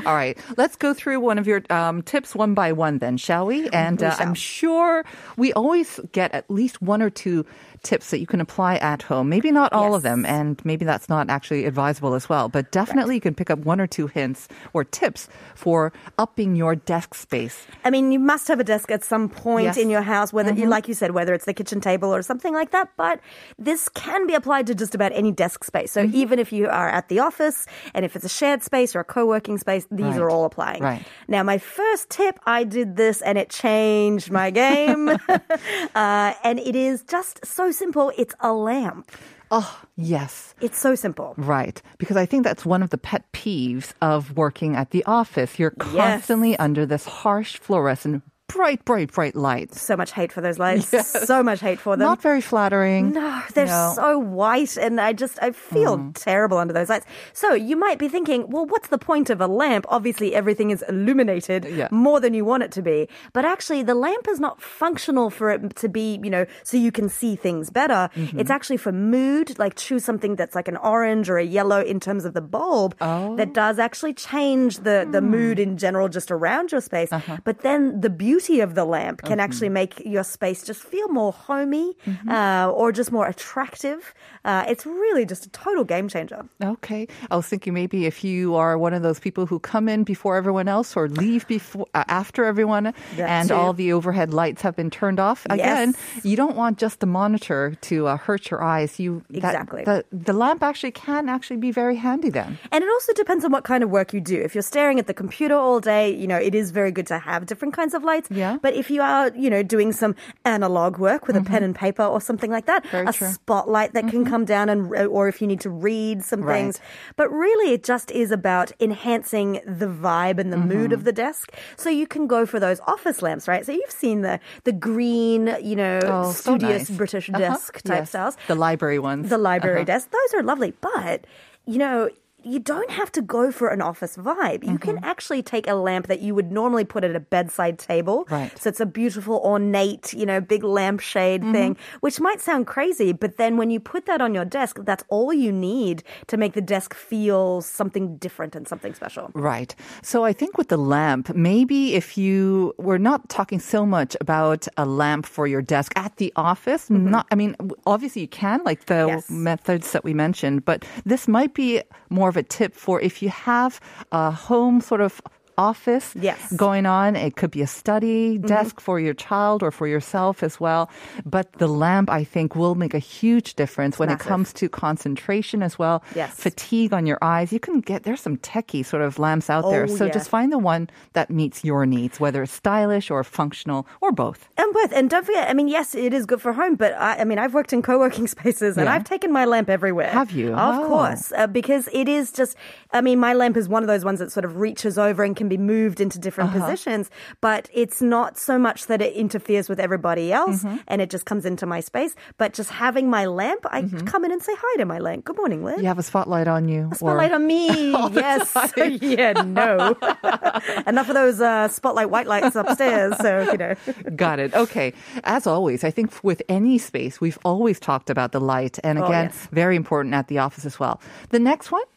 All 0.06 0.16
right, 0.16 0.38
let's 0.58 0.76
go 0.76 0.94
through 0.94 1.20
one 1.20 1.38
of 1.38 1.48
your 1.48 1.62
um, 1.70 2.02
tips 2.02 2.34
one 2.36 2.54
by 2.54 2.72
one, 2.72 3.00
then, 3.00 3.18
shall 3.18 3.46
we? 3.46 3.68
And 3.70 4.02
uh, 4.02 4.16
I'm 4.20 4.34
sure 4.34 5.04
we 5.38 5.54
always 5.54 6.00
get 6.12 6.34
at 6.34 6.50
least 6.50 6.82
one 6.82 7.02
or 7.02 7.10
two 7.10 7.46
tips 7.84 8.12
that 8.12 8.20
you 8.20 8.28
can 8.28 8.40
apply 8.42 8.76
at 8.78 9.02
home. 9.02 9.30
Maybe 9.30 9.52
not 9.52 9.74
all 9.74 9.96
of 9.96 10.04
them, 10.04 10.26
and 10.26 10.60
maybe 10.64 10.86
that's 10.86 11.10
not 11.10 11.30
actually 11.30 11.66
advisable 11.66 12.14
as 12.14 12.30
well. 12.30 12.50
But 12.50 12.72
definitely, 12.72 13.16
you 13.16 13.22
can 13.22 13.34
pick 13.36 13.50
up 13.50 13.60
one 13.60 13.82
or 13.82 13.88
two 13.88 14.08
hints 14.08 14.48
or 14.74 14.84
tips 14.84 15.30
for 15.56 15.92
upping 16.18 16.56
your 16.56 16.76
desk 16.76 17.14
space. 17.16 17.66
I 17.84 17.90
mean, 17.90 18.12
you 18.12 18.20
must 18.20 18.48
have 18.48 18.60
a 18.60 18.64
desk 18.64 18.92
at 18.92 19.04
some 19.04 19.30
point 19.30 19.66
Yes. 19.66 19.76
Mm-hmm. 19.76 19.82
in 19.84 19.90
your 19.90 20.02
house, 20.02 20.32
whether 20.34 20.54
you, 20.54 20.68
like 20.68 20.88
you 20.88 20.94
said, 20.94 21.12
whether 21.12 21.34
it's 21.34 21.46
the 21.46 21.54
kitchen 21.54 21.82
table 21.82 22.14
or 22.14 22.22
something 22.22 22.54
like 22.54 22.72
that. 22.72 22.90
But 22.98 23.20
this 23.58 23.90
can 23.90 24.28
be 24.28 24.34
applied 24.34 24.68
to 24.68 24.76
just 24.76 24.94
about 24.96 25.12
any 25.14 25.32
desk 25.32 25.64
space. 25.64 25.92
So 25.92 26.02
Mm-hmm. 26.06 26.16
even 26.16 26.40
if 26.40 26.52
you 26.54 26.68
are 26.68 26.90
at 26.90 27.10
the 27.10 27.20
office, 27.20 27.66
and 27.94 28.06
if 28.06 28.16
it's 28.16 28.26
a 28.26 28.30
shared 28.30 28.64
space 28.64 28.96
or 28.96 29.00
a 29.02 29.04
co-working 29.04 29.58
space, 29.58 29.88
these 29.92 30.06
Right. 30.06 30.20
are 30.20 30.30
all 30.30 30.46
applying. 30.46 30.82
Right. 30.84 31.04
Now, 31.28 31.44
my 31.44 31.58
first 31.58 32.10
tip, 32.10 32.40
I 32.46 32.64
did 32.64 32.96
this, 32.98 33.22
and 33.22 33.38
it 33.38 33.50
changed 33.50 34.30
my 34.32 34.50
game. 34.52 35.10
uh, 35.96 36.34
and 36.44 36.60
it 36.60 36.76
is 36.76 37.04
just 37.04 37.46
so 37.46 37.71
simple. 37.72 38.12
It's 38.18 38.36
a 38.40 38.54
lamp. 38.54 39.12
Oh, 39.54 39.82
yes. 39.98 40.56
It's 40.62 40.78
so 40.78 40.96
simple. 40.96 41.34
Right. 41.38 41.82
Because 41.98 42.16
I 42.16 42.26
think 42.26 42.44
that's 42.46 42.66
one 42.66 42.82
of 42.82 42.90
the 42.90 42.98
pet 42.98 43.30
peeves 43.34 43.92
of 44.02 44.38
working 44.38 44.76
at 44.78 44.92
the 44.92 45.04
office. 45.06 45.60
You're 45.60 45.74
Yes. 45.78 45.90
constantly 45.92 46.58
under 46.58 46.86
this 46.86 47.06
harsh 47.06 47.58
fluorescent, 47.58 48.24
bright, 48.54 48.84
bright, 48.86 49.12
bright 49.12 49.36
lights. 49.36 49.82
So 49.82 49.96
much 49.96 50.12
hate 50.12 50.32
for 50.32 50.42
those 50.42 50.60
lights. 50.60 50.92
So 51.32 51.44
much 51.44 51.60
hate 51.60 51.80
for 51.80 51.96
them. 51.96 52.08
Not 52.08 52.22
very 52.22 52.42
flattering. 52.42 53.12
No, 53.12 53.42
they're 53.54 53.66
No. 53.66 53.94
so 53.96 54.18
white, 54.18 54.78
and 54.78 55.00
I 55.00 55.14
just 55.14 55.38
I 55.42 55.52
feel 55.52 55.98
mm. 55.98 56.14
terrible 56.16 56.58
under 56.58 56.74
those 56.74 56.90
lights. 56.90 57.06
So 57.34 57.54
you 57.54 57.76
might 57.76 58.00
be 58.00 58.08
thinking, 58.08 58.50
well, 58.50 58.66
what's 58.66 58.90
the 58.90 58.98
point 58.98 59.30
of 59.30 59.40
a 59.40 59.48
lamp? 59.48 59.86
Obviously, 59.90 60.34
everything 60.34 60.72
is 60.72 60.84
illuminated 60.90 61.66
Yeah. 61.66 61.88
more 61.92 62.20
than 62.20 62.34
you 62.34 62.44
want 62.46 62.64
it 62.64 62.72
to 62.74 62.82
be. 62.82 63.08
But 63.34 63.46
actually, 63.46 63.84
the 63.84 63.96
lamp 63.96 64.28
is 64.28 64.40
not 64.40 64.62
functional 64.62 65.30
for 65.30 65.52
it 65.52 65.76
to 65.78 65.90
be, 65.90 66.20
you 66.24 66.30
know, 66.30 66.46
so 66.64 66.78
you 66.78 66.92
can 66.92 67.08
see 67.10 67.36
things 67.36 67.70
better. 67.70 68.10
Mm-hmm. 68.16 68.40
It's 68.40 68.50
actually 68.50 68.78
for 68.78 68.92
mood. 68.92 69.58
Like 69.60 69.76
choose 69.76 70.04
something 70.04 70.36
that's 70.36 70.56
like 70.56 70.68
an 70.68 70.78
orange 70.78 71.30
or 71.30 71.38
a 71.38 71.46
yellow 71.46 71.82
in 71.82 72.00
terms 72.00 72.26
of 72.26 72.34
the 72.34 72.42
bulb 72.42 72.98
that 73.00 73.50
oh. 73.50 73.54
does 73.54 73.80
actually 73.80 74.14
change 74.14 74.78
the 74.80 75.08
the 75.10 75.22
hmm. 75.22 75.30
mood 75.30 75.60
in 75.60 75.78
general 75.78 76.10
just 76.10 76.32
around 76.32 76.72
your 76.72 76.82
space. 76.82 77.12
Uh-huh. 77.12 77.38
But 77.44 77.62
then 77.62 78.02
the 78.02 78.10
beauty 78.10 78.41
of 78.50 78.76
the 78.76 78.86
lamp 78.86 79.22
can 79.24 79.40
actually 79.40 79.70
make 79.70 80.02
your 80.06 80.24
space 80.24 80.64
just 80.64 80.82
feel 80.84 81.08
more 81.10 81.32
homey 81.32 81.96
uh, 82.28 82.72
or 82.74 82.92
just 82.92 83.12
more 83.12 83.28
attractive. 83.28 84.14
Uh, 84.44 84.66
it's 84.68 84.86
really 84.86 85.26
just 85.26 85.46
a 85.46 85.50
total 85.50 85.84
game 85.84 86.08
changer. 86.08 86.44
Okay. 86.64 87.08
I 87.30 87.36
was 87.36 87.48
thinking 87.48 87.74
maybe 87.74 88.06
if 88.06 88.24
you 88.24 88.56
are 88.56 88.78
one 88.78 88.94
of 88.94 89.04
those 89.04 89.20
people 89.20 89.46
who 89.46 89.60
come 89.60 89.88
in 89.88 90.04
before 90.04 90.36
everyone 90.36 90.68
else 90.68 90.98
or 90.98 91.08
leave 91.08 91.48
before 91.48 91.86
uh, 91.94 92.04
after 92.08 92.46
everyone 92.46 92.94
That 93.18 93.30
and 93.30 93.50
too. 93.50 93.56
all 93.56 93.74
the 93.74 93.94
overhead 93.94 94.34
lights 94.34 94.62
have 94.64 94.76
been 94.76 94.90
turned 94.90 95.20
off. 95.20 95.46
Again, 95.50 95.94
Yes. 96.16 96.26
you 96.26 96.36
don't 96.36 96.56
want 96.56 96.78
just 96.80 97.00
the 97.00 97.06
monitor 97.06 97.76
to 97.82 98.08
uh, 98.08 98.18
hurt 98.18 98.50
your 98.50 98.64
eyes. 98.64 99.00
You 99.00 99.24
that- 99.30 99.52
Exactly. 99.52 99.84
the 99.84 100.04
the 100.12 100.34
lamp 100.34 100.64
actually 100.64 100.92
can 100.92 101.30
actually 101.30 101.58
be 101.58 101.72
very 101.72 101.96
handy 101.98 102.30
then. 102.30 102.58
And 102.72 102.84
it 102.84 102.90
also 102.90 103.14
depends 103.14 103.44
on 103.46 103.52
what 103.52 103.64
kind 103.64 103.84
of 103.84 103.90
work 103.90 104.14
you 104.14 104.22
do. 104.22 104.42
If 104.42 104.56
you're 104.56 104.62
staring 104.64 104.98
at 105.00 105.08
the 105.08 105.14
computer 105.14 105.56
all 105.56 105.80
day, 105.80 106.10
you 106.16 106.28
know, 106.28 106.38
it 106.38 106.56
is 106.56 106.72
very 106.72 106.92
good 106.92 107.08
to 107.08 107.20
have 107.20 107.46
different 107.46 107.74
kinds 107.74 107.94
of 107.94 108.04
lights. 108.04 108.28
Yeah. 108.32 108.58
But 108.62 108.74
if 108.74 108.90
you 108.90 109.02
are, 109.02 109.30
you 109.36 109.50
know, 109.50 109.62
doing 109.62 109.92
some 109.92 110.16
analog 110.46 110.98
work 110.98 111.28
with 111.28 111.36
a 111.36 111.42
pen 111.44 111.64
and 111.64 111.76
paper 111.76 112.04
or 112.04 112.20
something 112.22 112.50
like 112.50 112.66
that, 112.66 112.82
Mm-hmm. 112.84 112.92
Very 112.98 113.08
a 113.08 113.14
true. 113.14 113.28
Mm-hmm. 113.28 113.34
spotlight 113.34 113.94
that 113.94 114.08
can 114.08 114.24
come 114.26 114.46
down 114.46 114.70
and, 114.70 114.82
or 115.18 115.28
if 115.28 115.42
you 115.42 115.48
need 115.48 115.60
to 115.62 115.70
read 115.70 116.24
some 116.24 116.42
Right. 116.42 116.56
things. 116.56 116.80
But 117.18 117.28
really, 117.32 117.74
it 117.74 117.84
just 117.84 118.10
is 118.12 118.32
about 118.32 118.72
enhancing 118.80 119.60
the 119.66 119.88
vibe 119.88 120.40
and 120.40 120.52
the 120.54 120.58
mood 120.58 120.92
Mm-hmm. 120.92 120.94
of 120.94 121.04
the 121.04 121.12
desk. 121.12 121.52
So 121.78 121.90
you 121.90 122.08
can 122.08 122.26
go 122.28 122.46
for 122.46 122.60
those 122.60 122.80
office 122.88 123.22
lamps, 123.22 123.48
right? 123.48 123.66
So 123.66 123.72
you've 123.74 123.92
seen 124.06 124.22
the 124.22 124.40
the 124.64 124.72
green, 124.72 125.42
you 125.62 125.76
know, 125.76 126.00
Oh, 126.04 126.32
so 126.32 126.56
studious 126.58 126.90
nice. 126.90 126.98
British 126.98 127.30
Uh-huh. 127.30 127.40
desk 127.40 127.82
type 127.84 128.02
Yes. 128.04 128.10
styles 128.10 128.38
The 128.48 128.56
library 128.56 129.00
ones. 129.00 129.30
the 129.30 129.38
library 129.38 129.82
Uh-huh. 129.84 129.94
desk. 129.94 130.10
Those 130.12 130.32
are 130.40 130.44
lovely, 130.44 130.72
but 130.82 131.26
you 131.66 131.78
know. 131.78 132.10
You 132.44 132.60
don't 132.60 132.90
have 132.92 133.12
to 133.14 133.22
go 133.22 133.52
for 133.52 133.68
an 133.70 133.82
office 133.82 134.18
vibe. 134.18 134.64
You 134.64 134.72
Mm-hmm. 134.72 134.78
can 134.78 135.04
actually 135.04 135.42
take 135.44 135.68
a 135.68 135.74
lamp 135.76 136.08
that 136.08 136.22
you 136.22 136.34
would 136.34 136.52
normally 136.52 136.86
put 136.86 137.04
at 137.04 137.16
a 137.16 137.20
bedside 137.20 137.78
table. 137.78 138.26
Right. 138.30 138.52
So 138.58 138.70
it's 138.70 138.80
a 138.80 138.86
beautiful, 138.86 139.36
ornate, 139.44 140.14
you 140.14 140.26
know, 140.26 140.40
big 140.42 140.64
lampshade 140.64 141.42
Mm-hmm. 141.42 141.52
thing, 141.54 141.78
which 142.02 142.20
might 142.20 142.42
sound 142.42 142.68
crazy, 142.68 143.12
but 143.14 143.38
then 143.38 143.58
when 143.58 143.70
you 143.70 143.80
put 143.80 144.06
that 144.06 144.22
on 144.22 144.34
your 144.34 144.46
desk, 144.46 144.80
that's 144.84 145.04
all 145.10 145.34
you 145.34 145.52
need 145.52 146.04
to 146.28 146.38
make 146.38 146.54
the 146.54 146.62
desk 146.62 146.94
feel 146.94 147.62
something 147.62 148.18
different 148.18 148.56
and 148.56 148.68
something 148.68 148.94
special. 148.94 149.30
Right. 149.34 149.76
So 150.02 150.24
I 150.24 150.34
think 150.34 150.58
with 150.58 150.70
the 150.70 150.78
lamp, 150.78 151.34
maybe 151.36 151.94
if 151.96 152.18
you 152.18 152.74
we're 152.78 152.98
not 153.12 153.30
talking 153.30 153.60
so 153.60 153.86
much 153.86 154.16
about 154.22 154.68
a 154.78 154.86
lamp 154.86 155.26
for 155.26 155.48
your 155.48 155.62
desk 155.62 155.92
at 155.96 156.16
the 156.18 156.32
office. 156.36 156.90
Not, 156.90 157.28
I 157.32 157.36
mean, 157.36 157.56
obviously 157.86 158.22
you 158.24 158.28
can 158.28 158.62
like 158.64 158.86
the 158.86 159.02
Mm-hmm. 159.02 159.08
Yes. 159.12 159.30
methods 159.30 159.92
that 159.94 160.04
we 160.04 160.14
mentioned, 160.14 160.64
but 160.66 160.86
this 161.06 161.28
might 161.28 161.54
be 161.54 161.82
more 162.10 162.31
of 162.32 162.38
a 162.38 162.44
tip 162.44 162.74
for 162.74 163.00
if 163.02 163.22
you 163.22 163.30
have 163.30 163.80
a 164.12 164.32
home 164.32 164.82
sort 164.82 165.02
of 165.02 165.22
office 165.70 166.08
Yes. 166.16 166.38
Mm-hmm. 166.40 166.56
going 166.66 166.86
on. 166.86 167.16
It 167.28 167.34
could 167.40 167.52
be 167.52 167.62
a 167.62 167.68
study 167.82 168.38
desk 168.54 168.80
for 168.88 169.00
your 169.00 169.14
child 169.28 169.62
or 169.66 169.72
for 169.72 169.88
yourself 169.88 170.44
as 170.44 170.60
well. 170.60 170.90
But 171.26 171.46
the 171.64 171.68
lamp, 171.68 172.10
I 172.10 172.24
think, 172.34 172.56
will 172.56 172.76
make 172.84 172.94
a 172.94 173.04
huge 173.18 173.50
difference 173.62 174.00
when 174.00 174.10
it 174.10 174.20
comes 174.20 174.54
to 174.60 174.68
concentration 174.70 175.64
as 175.64 175.78
well. 175.80 176.04
Yes. 176.16 176.34
Fatigue 176.36 176.94
on 176.94 177.06
your 177.06 177.18
eyes. 177.22 177.52
You 177.54 177.60
can 177.60 177.82
get, 177.82 178.04
there's 178.04 178.22
some 178.22 178.38
techie 178.38 178.86
sort 178.86 179.02
of 179.04 179.20
lamps 179.20 179.50
out 179.50 179.64
there. 179.72 179.84
Oh, 179.84 179.96
So 180.00 180.06
yeah. 180.06 180.12
just 180.18 180.30
find 180.30 180.52
the 180.52 180.58
one 180.74 180.90
that 181.14 181.30
meets 181.30 181.64
your 181.64 181.86
needs, 181.86 182.20
whether 182.20 182.44
it's 182.44 182.52
stylish 182.54 183.10
or 183.12 183.24
functional 183.24 183.86
or 184.02 184.12
both. 184.12 184.50
And 184.58 184.74
both. 184.74 184.92
And 184.94 185.10
don't 185.10 185.26
forget, 185.26 185.50
I 185.50 185.54
mean, 185.54 185.68
yes, 185.68 185.96
it 185.96 186.14
is 186.14 186.26
good 186.26 186.42
for 186.42 186.54
home, 186.54 186.76
but 186.76 186.94
I, 186.94 187.22
I 187.22 187.24
mean, 187.26 187.40
I've 187.40 187.54
worked 187.54 187.74
in 187.74 187.82
co 187.82 187.98
working 188.00 188.28
spaces 188.36 188.78
and 188.78 188.86
Yeah. 188.86 188.94
I've 188.96 189.04
taken 189.04 189.32
my 189.32 189.46
lamp 189.46 189.70
everywhere. 189.70 190.10
Have 190.12 190.32
you? 190.32 190.54
Of 190.54 190.76
Oh. 190.82 190.88
course. 190.88 191.32
Uh, 191.36 191.48
because 191.48 191.88
it 191.94 192.08
is 192.08 192.32
just, 192.32 192.56
I 192.92 193.02
mean, 193.02 193.20
my 193.20 193.34
lamp 193.34 193.58
is 193.58 193.68
one 193.68 193.84
of 193.84 193.88
those 193.88 194.04
ones 194.06 194.20
that 194.20 194.32
sort 194.32 194.46
of 194.46 194.58
reaches 194.58 194.98
over 194.98 195.24
and 195.24 195.36
can 195.36 195.48
be 195.56 195.58
moved 195.76 196.00
into 196.06 196.18
different 196.28 196.50
Uh-huh. 196.50 196.60
positions, 196.62 197.06
but 197.48 197.64
it's 197.82 198.00
not 198.16 198.32
so 198.48 198.54
much 198.68 198.80
that 198.90 199.00
it 199.08 199.12
interferes 199.24 199.66
with 199.72 199.80
everybody 199.88 200.26
else 200.42 200.60
Mm-hmm. 200.64 200.78
and 200.92 200.98
it 201.04 201.10
just 201.16 201.26
comes 201.32 201.44
into 201.52 201.66
my 201.66 201.82
space. 201.92 202.14
But 202.42 202.50
just 202.60 202.70
having 202.86 203.06
my 203.18 203.26
lamp, 203.42 203.64
I 203.78 203.80
Mm-hmm. 203.82 204.06
come 204.12 204.22
in 204.26 204.32
and 204.36 204.42
say 204.48 204.54
hi 204.66 204.74
to 204.82 204.86
my 204.94 205.00
lamp. 205.08 205.22
Good 205.28 205.38
morning, 205.42 205.62
Liz. 205.68 205.80
You 205.84 205.88
have 205.94 206.00
a 206.06 206.08
spotlight 206.14 206.48
on 206.56 206.68
you. 206.74 206.82
A 206.92 206.96
spotlight 206.96 207.34
on 207.38 207.44
me. 207.54 207.68
yes. 208.24 208.44
yeah, 209.18 209.34
no. 209.62 209.74
Enough 210.92 211.10
of 211.12 211.16
those 211.22 211.42
uh, 211.42 211.68
spotlight 211.68 212.10
white 212.10 212.28
lights 212.28 212.56
upstairs. 212.56 213.14
So, 213.26 213.32
you 213.52 213.58
know. 213.64 213.74
Got 214.16 214.40
it. 214.40 214.54
Okay. 214.64 214.94
As 215.24 215.44
always, 215.48 215.84
I 215.84 215.92
think 215.92 216.08
with 216.24 216.42
any 216.50 216.78
space, 216.78 217.20
we've 217.24 217.40
always 217.44 217.78
talked 217.80 218.10
about 218.10 218.32
the 218.32 218.40
light. 218.54 218.80
And 218.84 218.96
Oh, 219.00 219.06
again, 219.06 219.26
yes. 219.32 219.48
very 219.52 219.76
important 219.76 220.14
at 220.16 220.28
the 220.28 220.38
office 220.46 220.66
as 220.66 220.80
well. 220.80 220.96
The 221.30 221.40
next 221.40 221.72
one? 221.72 221.88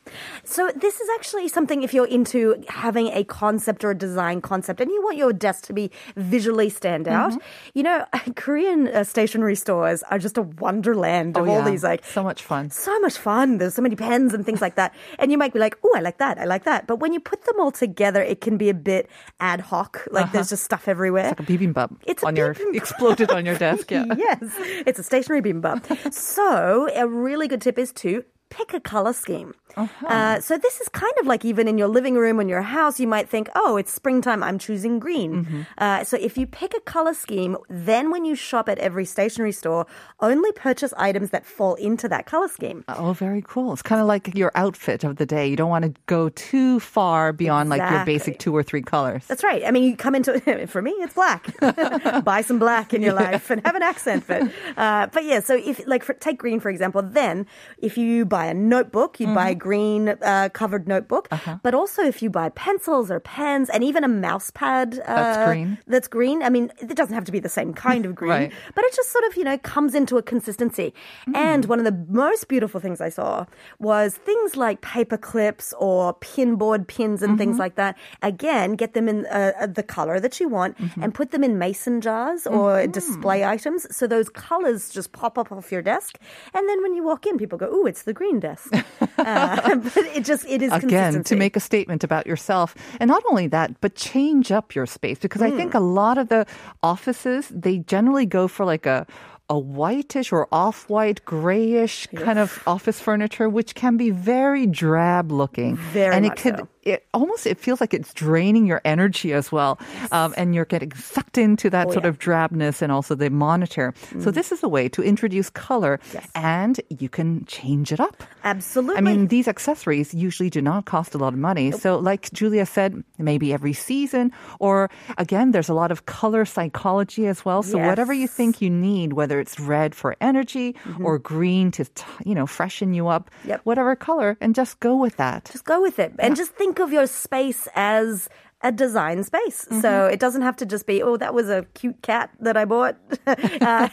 So 0.44 0.70
this 0.76 1.00
is 1.00 1.08
actually 1.16 1.48
something 1.48 1.82
if 1.82 1.94
you're 1.94 2.06
into 2.06 2.62
having 2.68 3.08
a 3.08 3.24
concept 3.24 3.84
or 3.84 3.90
a 3.90 3.94
design 3.96 4.40
concept 4.40 4.80
and 4.80 4.90
you 4.90 5.02
want 5.02 5.16
your 5.16 5.32
desk 5.32 5.64
to 5.66 5.72
be 5.72 5.90
visually 6.16 6.68
stand 6.68 7.08
out. 7.08 7.32
Mm-hmm. 7.32 7.38
You 7.74 7.82
know, 7.84 8.04
Korean 8.36 8.88
uh, 8.88 9.04
stationery 9.04 9.54
stores 9.56 10.02
are 10.10 10.18
just 10.18 10.36
a 10.38 10.42
wonderland 10.42 11.36
of 11.36 11.48
Oh, 11.48 11.50
all 11.50 11.58
yeah. 11.64 11.70
these 11.70 11.82
like 11.82 12.04
So 12.04 12.22
much 12.22 12.42
fun. 12.42 12.70
so 12.70 12.98
much 13.00 13.16
fun. 13.18 13.58
There's 13.58 13.74
so 13.74 13.82
many 13.82 13.96
pens 13.96 14.34
and 14.34 14.44
things 14.44 14.60
like 14.60 14.74
that. 14.76 14.94
And 15.18 15.32
you 15.32 15.38
might 15.38 15.52
be 15.52 15.58
like, 15.58 15.78
oh, 15.84 15.92
I 15.96 16.00
like 16.00 16.18
that. 16.18 16.38
I 16.38 16.44
like 16.44 16.64
that. 16.64 16.86
But 16.86 16.96
when 16.96 17.12
you 17.12 17.20
put 17.20 17.44
them 17.44 17.58
all 17.58 17.70
together, 17.72 18.22
it 18.22 18.40
can 18.40 18.56
be 18.56 18.68
a 18.68 18.74
bit 18.74 19.08
ad 19.40 19.60
hoc. 19.60 20.06
Like 20.10 20.32
there's 20.32 20.50
just 20.50 20.64
stuff 20.64 20.88
everywhere. 20.88 21.24
Uh-huh. 21.32 21.34
Like 21.38 21.48
a 21.48 21.52
bibimbap 21.52 21.96
It's 22.06 22.22
a 22.22 22.26
on 22.26 22.36
your 22.36 22.54
bibimbap. 22.54 22.76
exploded 22.76 23.30
on 23.30 23.46
your 23.46 23.56
desk. 23.58 23.90
Yeah. 23.94 24.06
yes, 24.16 24.38
it's 24.86 24.98
a 24.98 25.02
stationery 25.02 25.40
bimbap. 25.42 26.12
so 26.12 26.88
a 26.94 27.06
really 27.06 27.48
good 27.48 27.60
tip 27.60 27.78
is 27.78 27.92
to 27.94 28.24
pick 28.50 28.74
a 28.74 28.80
color 28.80 29.12
scheme. 29.12 29.54
Uh-huh. 29.76 30.06
Uh, 30.06 30.40
so 30.40 30.56
this 30.56 30.80
is 30.80 30.88
kind 30.88 31.12
of 31.20 31.26
like 31.26 31.44
even 31.44 31.66
in 31.66 31.78
your 31.78 31.88
living 31.88 32.14
room 32.14 32.38
in 32.38 32.48
your 32.48 32.62
house, 32.62 33.00
you 33.00 33.08
might 33.08 33.28
think, 33.28 33.48
oh, 33.56 33.76
it's 33.76 33.92
springtime, 33.92 34.42
I'm 34.42 34.58
choosing 34.58 35.00
green. 35.00 35.44
Mm-hmm. 35.44 35.62
Uh, 35.78 36.04
so 36.04 36.16
if 36.16 36.38
you 36.38 36.46
pick 36.46 36.74
a 36.74 36.80
color 36.80 37.14
scheme, 37.14 37.56
then 37.68 38.12
when 38.12 38.24
you 38.24 38.36
shop 38.36 38.68
at 38.68 38.78
every 38.78 39.04
stationery 39.04 39.50
store, 39.50 39.86
only 40.20 40.52
purchase 40.52 40.94
items 40.96 41.30
that 41.30 41.44
fall 41.44 41.74
into 41.74 42.08
that 42.08 42.26
color 42.26 42.46
scheme. 42.46 42.84
Oh, 42.88 43.12
very 43.12 43.42
cool. 43.42 43.72
It's 43.72 43.82
kind 43.82 44.00
of 44.00 44.06
like 44.06 44.34
your 44.36 44.52
outfit 44.54 45.02
of 45.02 45.16
the 45.16 45.26
day. 45.26 45.48
You 45.48 45.56
don't 45.56 45.70
want 45.70 45.84
to 45.84 46.00
go 46.06 46.28
too 46.28 46.78
far 46.78 47.32
beyond 47.32 47.68
like 47.68 47.82
your 47.90 48.04
basic 48.04 48.38
two 48.38 48.54
or 48.54 48.62
three 48.62 48.82
colors. 48.82 49.26
That's 49.26 49.42
right. 49.42 49.64
I 49.64 49.72
mean, 49.72 49.84
you 49.84 49.96
come 49.96 50.14
into 50.14 50.66
for 50.68 50.82
me, 50.82 50.92
it's 50.92 51.14
black. 51.14 51.52
Buy 52.24 52.42
some 52.42 52.60
black 52.60 52.94
in 52.94 53.02
your 53.02 53.14
life 53.14 53.50
and 53.50 53.60
have 53.66 53.74
an 53.74 53.82
accent 53.82 54.24
fit. 54.24 54.52
Uh, 54.76 55.08
but 55.08 55.24
yeah, 55.24 55.40
so 55.40 55.56
if 55.56 55.84
like 55.86 56.04
for, 56.04 56.14
take 56.14 56.38
green 56.38 56.60
for 56.60 56.70
example, 56.70 57.02
then 57.02 57.46
if 57.78 57.98
you 57.98 58.24
buy 58.24 58.43
buy 58.44 58.50
a 58.50 58.54
notebook, 58.54 59.20
you'd 59.20 59.34
buy 59.34 59.48
a 59.50 59.54
green 59.54 60.02
uh, 60.32 60.48
covered 60.52 60.86
notebook. 60.94 61.28
But 61.62 61.72
also 61.74 62.02
if 62.02 62.22
you 62.22 62.28
buy 62.30 62.48
pencils 62.50 63.10
or 63.10 63.20
pens 63.20 63.70
and 63.70 63.82
even 63.84 64.04
a 64.04 64.08
mouse 64.08 64.50
pad 64.50 64.88
uh, 65.06 65.14
That's 65.14 65.46
green. 65.48 65.78
That's 65.86 66.08
green. 66.08 66.42
I 66.42 66.50
mean, 66.50 66.70
it 66.78 66.96
doesn't 67.00 67.14
have 67.14 67.24
to 67.24 67.32
be 67.32 67.40
the 67.40 67.54
same 67.60 67.72
kind 67.74 68.04
of 68.06 68.14
green, 68.20 68.30
Right. 68.30 68.52
but 68.74 68.84
it 68.84 68.92
just 69.00 69.10
sort 69.16 69.24
of, 69.28 69.36
you 69.36 69.44
know, 69.48 69.56
comes 69.58 69.94
into 69.94 70.14
a 70.18 70.22
consistency. 70.22 70.88
And 71.34 71.64
one 71.72 71.78
of 71.78 71.86
the 71.90 71.96
most 72.24 72.48
beautiful 72.48 72.80
things 72.80 73.00
I 73.00 73.10
saw 73.18 73.46
was 73.78 74.08
things 74.30 74.56
like 74.56 74.80
paper 74.80 75.16
clips 75.30 75.72
or 75.78 76.14
pinboard 76.14 76.86
pins 76.86 77.22
and 77.22 77.38
things 77.38 77.58
like 77.64 77.74
that. 77.82 77.96
Again, 78.22 78.74
get 78.82 78.94
them 78.94 79.08
in 79.08 79.26
uh, 79.26 79.52
uh, 79.60 79.66
the 79.78 79.82
color 79.82 80.16
that 80.24 80.34
you 80.40 80.48
want 80.48 80.72
and 81.02 81.14
put 81.20 81.30
them 81.30 81.42
in 81.48 81.58
mason 81.58 82.00
jars 82.00 82.46
or 82.46 82.86
display 83.00 83.44
items 83.56 83.80
so 83.94 84.06
those 84.06 84.28
colors 84.28 84.80
just 84.96 85.12
pop 85.20 85.34
up 85.40 85.48
off 85.52 85.70
your 85.74 85.82
desk. 85.82 86.12
And 86.54 86.68
then 86.68 86.78
when 86.84 86.92
you 86.96 87.02
walk 87.10 87.22
in, 87.26 87.34
people 87.42 87.58
go, 87.64 87.68
"Ooh, 87.76 87.86
it's 87.90 88.02
the 88.10 88.12
green 88.20 88.23
desk." 88.40 88.72
uh, 89.18 89.76
but 89.94 90.04
it 90.16 90.24
just 90.24 90.44
it 90.48 90.62
is 90.62 90.72
again 90.72 91.22
to 91.24 91.36
make 91.36 91.56
a 91.56 91.60
statement 91.60 92.02
about 92.04 92.26
yourself 92.26 92.74
and 93.00 93.08
not 93.08 93.22
only 93.30 93.46
that 93.46 93.80
but 93.80 93.94
change 93.94 94.50
up 94.52 94.74
your 94.74 94.86
space 94.86 95.18
because 95.18 95.42
i 95.42 95.50
think 95.50 95.74
a 95.74 95.78
Hmm. 95.78 95.94
lot 95.94 96.16
of 96.18 96.28
the 96.28 96.46
offices 96.82 97.48
they 97.54 97.78
generally 97.78 98.26
go 98.26 98.48
for 98.48 98.64
like 98.64 98.86
a 98.86 99.06
a 99.50 99.58
whitish 99.58 100.32
or 100.32 100.48
off-white 100.52 101.24
grayish 101.24 102.06
kind 102.16 102.38
of 102.38 102.62
office 102.66 102.98
furniture 103.00 103.48
which 103.48 103.74
can 103.74 103.96
be 103.96 104.08
very 104.10 104.66
drab 104.66 105.30
looking 105.30 105.76
Very 105.92 106.14
and 106.16 106.24
it 106.24 106.36
could 106.36 106.58
so. 106.58 106.68
It 106.84 107.06
almost 107.14 107.46
it 107.46 107.58
feels 107.58 107.80
like 107.80 107.94
it's 107.94 108.12
draining 108.14 108.66
your 108.66 108.80
energy 108.84 109.32
as 109.32 109.50
well 109.52 109.78
um, 110.12 110.34
and 110.36 110.54
you're 110.54 110.64
getting 110.64 110.92
sucked 110.94 111.38
into 111.38 111.70
that 111.70 111.88
Oh, 111.88 111.92
sort 111.92 112.04
yeah. 112.04 112.10
of 112.10 112.18
drabness 112.18 112.82
and 112.82 112.90
also 112.92 113.14
the 113.14 113.30
monitor 113.30 113.92
so 114.20 114.30
this 114.30 114.52
is 114.52 114.62
a 114.62 114.68
way 114.68 114.88
to 114.90 115.02
introduce 115.02 115.50
color 115.50 115.98
Yes. 116.12 116.28
and 116.34 116.80
you 116.88 117.08
can 117.08 117.44
change 117.46 117.92
it 117.92 118.00
up 118.00 118.22
Absolutely. 118.44 118.98
I 118.98 119.00
mean, 119.00 119.28
these 119.28 119.48
accessories 119.48 120.12
usually 120.12 120.50
do 120.50 120.60
not 120.60 120.84
cost 120.84 121.14
a 121.14 121.18
lot 121.18 121.32
of 121.32 121.38
money. 121.38 121.72
So, 121.72 121.98
like 121.98 122.30
Julia 122.32 122.66
said, 122.66 123.02
maybe 123.16 123.54
every 123.54 123.72
season, 123.72 124.32
or 124.60 124.90
again, 125.16 125.52
there's 125.52 125.70
a 125.70 125.74
lot 125.74 125.90
of 125.90 126.04
color 126.04 126.44
psychology 126.44 127.26
as 127.26 127.42
well. 127.46 127.62
So, 127.62 127.78
whatever 127.78 128.12
you 128.12 128.28
think 128.28 128.60
you 128.60 128.68
need, 128.68 129.14
whether 129.14 129.40
it's 129.40 129.58
red 129.58 129.94
for 129.94 130.14
energy 130.20 130.76
or 131.00 131.18
green 131.18 131.70
to, 131.72 131.84
t- 131.86 132.04
you 132.26 132.34
know, 132.34 132.46
freshen 132.46 132.92
you 132.92 133.08
up, 133.08 133.30
Yep. 133.46 133.62
whatever 133.64 133.96
color, 133.96 134.36
and 134.42 134.54
just 134.54 134.78
go 134.80 134.94
with 134.94 135.16
that. 135.16 135.48
just 135.50 135.64
go 135.64 135.80
with 135.80 135.98
it 135.98 136.12
and 136.18 136.36
just 136.36 136.50
think 136.52 136.73
of 136.78 136.92
your 136.92 137.06
space 137.06 137.68
as 137.74 138.28
a 138.64 138.72
design 138.72 139.22
space. 139.22 139.66
Mm-hmm. 139.66 139.80
So 139.80 140.06
it 140.06 140.18
doesn't 140.18 140.42
have 140.42 140.56
to 140.56 140.66
just 140.66 140.86
be, 140.86 141.02
oh, 141.02 141.16
that 141.18 141.34
was 141.34 141.48
a 141.48 141.64
cute 141.74 142.00
cat 142.02 142.30
that 142.40 142.56
I 142.56 142.64
bought. 142.64 142.96
uh, 143.26 143.88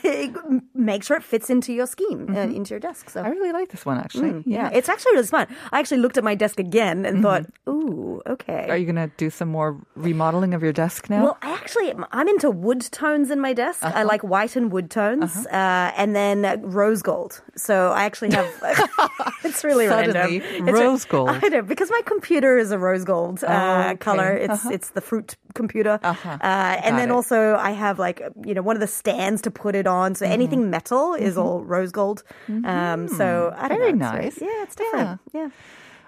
make 0.74 1.04
sure 1.04 1.18
it 1.18 1.24
fits 1.24 1.50
into 1.50 1.74
your 1.74 1.86
scheme, 1.86 2.34
uh, 2.36 2.40
into 2.40 2.72
your 2.72 2.80
desk. 2.80 3.10
So. 3.10 3.22
Mm-hmm. 3.22 3.28
I 3.28 3.32
really 3.32 3.51
like 3.51 3.70
this 3.70 3.86
one, 3.86 4.00
actually. 4.00 4.32
Mm, 4.32 4.44
yeah, 4.46 4.70
it's 4.74 4.90
actually 4.90 5.12
really 5.13 5.28
smart. 5.28 5.50
I 5.72 5.80
actually 5.80 5.98
looked 5.98 6.18
at 6.18 6.24
my 6.24 6.36
desk 6.36 6.60
again 6.60 7.06
and 7.06 7.22
thought, 7.22 7.46
ooh, 7.70 8.22
okay. 8.25 8.54
Mm-hmm. 8.54 8.72
Are 8.72 8.78
you 8.78 8.86
going 8.86 9.10
to 9.10 9.12
do 9.18 9.30
some 9.30 9.50
more 9.50 9.80
remodeling 9.96 10.54
of 10.54 10.63
your 10.63 10.74
desk 10.74 11.10
now? 11.10 11.24
Well, 11.24 11.38
I 11.42 11.51
actually, 11.51 11.94
I'm 12.12 12.28
into 12.30 12.50
wood 12.50 12.82
tones 12.92 13.30
in 13.30 13.40
my 13.42 13.54
desk. 13.54 13.84
Uh-huh. 13.84 14.00
I 14.00 14.04
like 14.04 14.24
white 14.24 14.56
and 14.56 14.72
wood 14.72 14.90
tones, 14.90 15.46
uh 15.48 15.92
and 15.98 16.16
then 16.16 16.46
uh, 16.46 16.56
rose 16.62 17.01
gold. 17.01 17.42
So 17.58 17.92
I 17.92 18.06
actually 18.06 18.32
have. 18.32 18.48
it's 19.44 19.63
really 19.63 19.88
Suddenly, 19.88 20.40
random. 20.40 20.68
It's 20.70 20.80
rose 20.80 21.06
gold. 21.06 21.30
I 21.30 21.48
know 21.50 21.62
because 21.62 21.90
my 21.92 22.01
computer 22.06 22.58
is 22.58 22.72
a 22.72 22.80
rose 22.80 23.04
gold 23.04 23.44
uh, 23.44 23.48
Oh, 23.51 23.90
okay. 23.90 23.98
color. 23.98 24.32
It's 24.34 24.61
it's 24.65 24.89
the 24.91 25.01
fruit 25.01 25.36
computer, 25.53 26.00
Uh-huh. 26.03 26.30
uh, 26.30 26.38
Got 26.38 26.86
and 26.86 26.98
then 26.98 27.10
it. 27.10 27.13
also 27.13 27.56
I 27.56 27.72
have 27.72 28.00
like 28.00 28.22
you 28.46 28.53
know 28.53 28.62
one 28.62 28.75
of 28.75 28.82
the 28.82 28.88
stands 28.88 29.41
to 29.44 29.51
put 29.51 29.75
it 29.75 29.88
on. 29.88 30.15
So 30.15 30.25
Mm-hmm. 30.25 30.34
anything 30.34 30.70
metal 30.70 31.13
is 31.15 31.38
all 31.38 31.63
rose 31.63 31.91
gold. 31.91 32.24
Um, 32.48 33.08
so 33.08 33.53
I 33.58 33.68
don't 33.68 33.80
Very 33.80 33.94
know. 33.94 34.08
It's- 34.15 34.39
nice. 34.39 34.41
yeah, 34.41 34.64
it's 34.64 34.75
different. 34.75 35.20
yeah. 35.33 35.50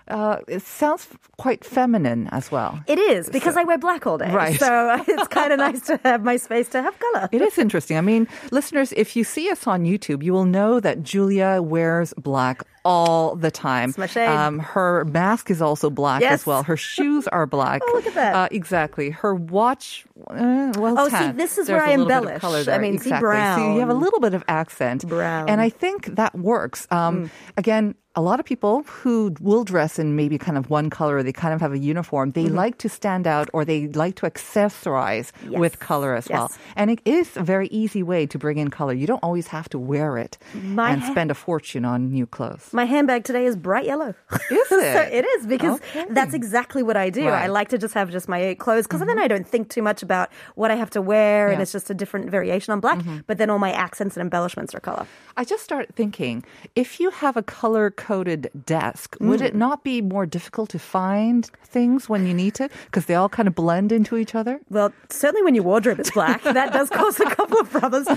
uh, 0.10 0.38
it 0.48 0.62
sounds 0.62 1.08
quite 1.38 1.64
feminine 1.64 2.28
as 2.32 2.52
well. 2.52 2.80
It 2.88 3.00
is 3.00 3.30
because 3.30 3.56
I 3.56 3.64
wear 3.64 3.78
black 3.78 4.06
all 4.06 4.18
day, 4.18 4.32
Right. 4.32 4.60
So 4.60 5.00
it's 5.08 5.28
kind 5.30 5.54
of 5.54 5.60
nice 5.60 5.82
to 5.88 5.98
have 6.04 6.24
my 6.24 6.36
space 6.38 6.68
to 6.70 6.82
have 6.82 6.96
color. 7.00 7.30
It 7.32 7.42
is 7.42 7.58
interesting. 7.58 7.98
I 7.98 8.02
mean, 8.02 8.28
listeners, 8.52 8.92
if 8.98 9.16
you 9.16 9.24
see 9.24 9.50
us 9.50 9.66
on 9.66 9.86
YouTube, 9.86 10.22
you 10.22 10.34
will 10.34 10.46
know 10.46 10.80
that 10.82 11.04
Julia 11.04 11.62
wears 11.62 12.14
black 12.18 12.64
all 12.86 13.36
the 13.36 13.50
time. 13.52 13.90
It's 13.90 13.98
my 13.98 14.06
shade. 14.08 14.28
Um, 14.28 14.60
her 14.60 15.06
mask 15.06 15.50
is 15.50 15.62
also 15.62 15.90
black 15.90 16.22
as 16.22 16.46
well. 16.46 16.64
Her 16.64 16.78
shoes 16.94 17.28
are 17.28 17.46
black. 17.46 17.82
Oh, 17.86 17.92
look 17.94 18.08
at 18.08 18.14
that. 18.16 18.36
Uh, 18.36 18.48
exactly. 18.52 19.10
Her 19.10 19.34
watch, 19.34 20.06
uh, 20.30 20.74
well, 20.78 20.96
Oh, 21.00 21.10
see, 21.10 21.32
this 21.32 21.58
is 21.58 21.68
There's 21.68 21.80
where 21.80 21.86
I 21.88 21.96
little 21.96 22.06
bit 22.08 22.16
of 22.16 22.24
embellish. 22.24 22.42
color 22.42 22.60
I 22.60 22.64
there. 22.64 22.80
mean, 22.82 22.98
see, 23.00 23.10
exactly. 23.10 23.64
So 23.64 23.74
you 23.74 23.80
have 23.80 23.90
a 23.90 23.94
little 23.94 24.20
bit 24.20 24.34
of 24.34 24.44
accent. 24.48 25.08
Brown. 25.08 25.50
And 25.50 25.62
I 25.62 25.70
think 25.70 26.16
that 26.16 26.36
works. 26.38 26.88
Um, 26.92 27.14
Mm. 27.26 27.30
Again, 27.58 27.96
a 28.16 28.22
lot 28.22 28.40
of 28.40 28.46
people 28.46 28.84
who 28.84 29.34
will 29.42 29.64
dress 29.64 29.98
in 29.98 30.16
maybe 30.16 30.38
kind 30.38 30.56
of 30.58 30.70
one 30.70 30.90
color, 30.92 31.18
or 31.18 31.24
they 31.24 31.34
kind 31.34 31.54
of 31.54 31.62
have 31.62 31.74
a 31.74 31.80
uniform, 31.80 32.32
they 32.32 32.44
Mm-hmm. 32.46 32.56
like 32.56 32.78
to 32.80 32.90
stand 32.90 33.26
out 33.26 33.50
or 33.54 33.66
they 33.66 33.88
like 33.88 34.16
to 34.18 34.26
accessorize 34.30 35.32
Yes. 35.50 35.60
with 35.60 35.80
color 35.80 36.14
as 36.16 36.28
well. 36.30 36.52
And 36.76 36.92
it 36.92 37.00
is 37.06 37.36
a 37.38 37.42
very 37.44 37.68
easy 37.70 38.04
way 38.04 38.26
to 38.28 38.38
bring 38.38 38.58
in 38.60 38.70
color. 38.70 38.94
You 38.94 39.08
don't 39.08 39.24
always 39.24 39.48
have 39.48 39.68
to 39.70 39.80
wear 39.80 40.18
it 40.18 40.38
My 40.64 40.92
and 40.92 41.02
ha- 41.02 41.12
spend 41.12 41.32
a 41.32 41.34
fortune 41.34 41.86
on 41.86 42.10
new 42.12 42.26
clothes. 42.28 42.72
My 42.72 42.86
handbag 42.86 43.24
today 43.24 43.46
is 43.46 43.56
bright 43.56 43.86
yellow. 43.86 44.14
Is 44.52 44.68
So 44.70 44.80
it? 44.80 45.14
it 45.14 45.26
is 45.26 45.48
because 45.48 45.80
Okay. 45.82 46.06
that's 46.12 46.34
exactly 46.34 46.84
what 46.84 46.98
I 46.98 47.10
do. 47.10 47.22
Right. 47.26 47.34
Mm-hmm. 47.34 47.44
I 47.46 47.48
like 47.48 47.70
to 47.70 47.78
just 47.78 47.94
have 47.96 48.12
just 48.12 48.28
my 48.30 48.54
clothes 48.60 48.86
because 48.86 49.00
then 49.00 49.18
I 49.20 49.28
don't 49.28 49.48
think 49.48 49.70
too 49.70 49.82
much 49.82 50.04
about 50.04 50.30
what 50.56 50.70
I 50.72 50.76
have 50.76 50.90
to 50.92 51.02
wear 51.02 51.50
and 51.50 51.62
it's 51.62 51.72
just 51.72 51.90
a 51.90 51.94
different 51.94 52.30
variation 52.30 52.72
on 52.74 52.80
black. 52.80 53.00
But 53.28 53.38
then 53.40 53.50
all 53.50 53.60
my 53.60 53.72
accents 53.72 54.16
and 54.18 54.22
embellishments 54.22 54.76
are 54.76 54.80
color. 54.80 55.08
I 55.36 55.44
just 55.46 55.64
start 55.64 55.90
thinking 55.96 56.44
if 56.76 57.00
you 57.00 57.10
have 57.10 57.38
a 57.38 57.44
color 57.44 57.90
coded 58.08 58.42
desk, 58.66 59.16
would 59.20 59.40
Mm. 59.42 59.46
it 59.48 59.56
not 59.56 59.78
be 59.84 60.02
more 60.02 60.26
difficult 60.38 60.70
to 60.76 60.80
find 60.80 61.50
things 61.76 62.10
when 62.12 62.22
you 62.28 62.34
need 62.34 62.54
to? 62.60 62.66
Because 62.86 63.06
they 63.08 63.16
all 63.16 63.30
kind 63.38 63.48
of 63.48 63.56
blend 63.56 63.92
into 63.92 64.18
each 64.18 64.34
other? 64.36 64.60
Well, 64.70 64.90
certainly 65.10 65.44
when 65.44 65.56
your 65.56 65.64
wardrobe 65.64 66.00
is 66.00 66.12
black, 66.12 66.42
that 66.60 66.74
does 66.74 66.90
cause 66.90 67.20
a 67.20 67.26
couple 67.38 67.58
of 67.64 67.70
problems. 67.72 68.08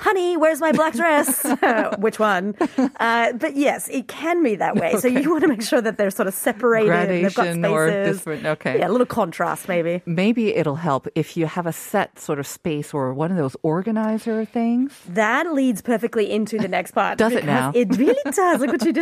Honey, 0.00 0.36
where's 0.36 0.60
my 0.60 0.72
black 0.72 0.94
dress? 0.94 1.44
Which 1.98 2.18
one? 2.18 2.54
Uh, 2.98 3.32
but 3.34 3.56
yes, 3.56 3.88
it 3.88 4.08
can 4.08 4.42
be 4.42 4.54
that 4.56 4.76
way. 4.76 4.96
So 4.98 5.08
you 5.08 5.30
want 5.30 5.42
to 5.42 5.48
make 5.48 5.62
sure 5.62 5.80
that 5.80 5.98
they're 5.98 6.10
sort 6.10 6.28
of 6.28 6.34
separated. 6.34 6.90
and 6.92 7.10
they've 7.10 7.34
got 7.34 7.46
Gradation 7.46 7.64
or 7.66 7.88
spaces. 7.88 8.16
different- 8.18 8.46
okay. 8.46 8.78
Yeah, 8.78 8.88
a 8.88 8.92
little 8.92 9.06
contrast 9.06 9.68
maybe. 9.68 10.02
Maybe 10.06 10.54
it'll 10.54 10.76
help 10.90 11.08
if 11.14 11.36
you 11.36 11.46
have 11.46 11.66
a 11.66 11.72
set 11.72 12.18
sort 12.18 12.38
of 12.38 12.46
space 12.46 12.94
or 12.94 13.12
one 13.14 13.30
of 13.30 13.36
those 13.36 13.56
organizer 13.62 14.44
things. 14.44 14.92
That 15.08 15.52
leads 15.52 15.82
perfectly 15.82 16.30
into 16.30 16.58
the 16.58 16.68
next 16.68 16.92
part. 16.92 17.18
Does 17.18 17.32
it 17.32 17.44
now? 17.44 17.72
It 17.74 17.96
really 17.96 18.14
does. 18.30 18.60
Look 18.60 18.72
what 18.72 18.84
you 18.84 18.92
did 18.92 19.01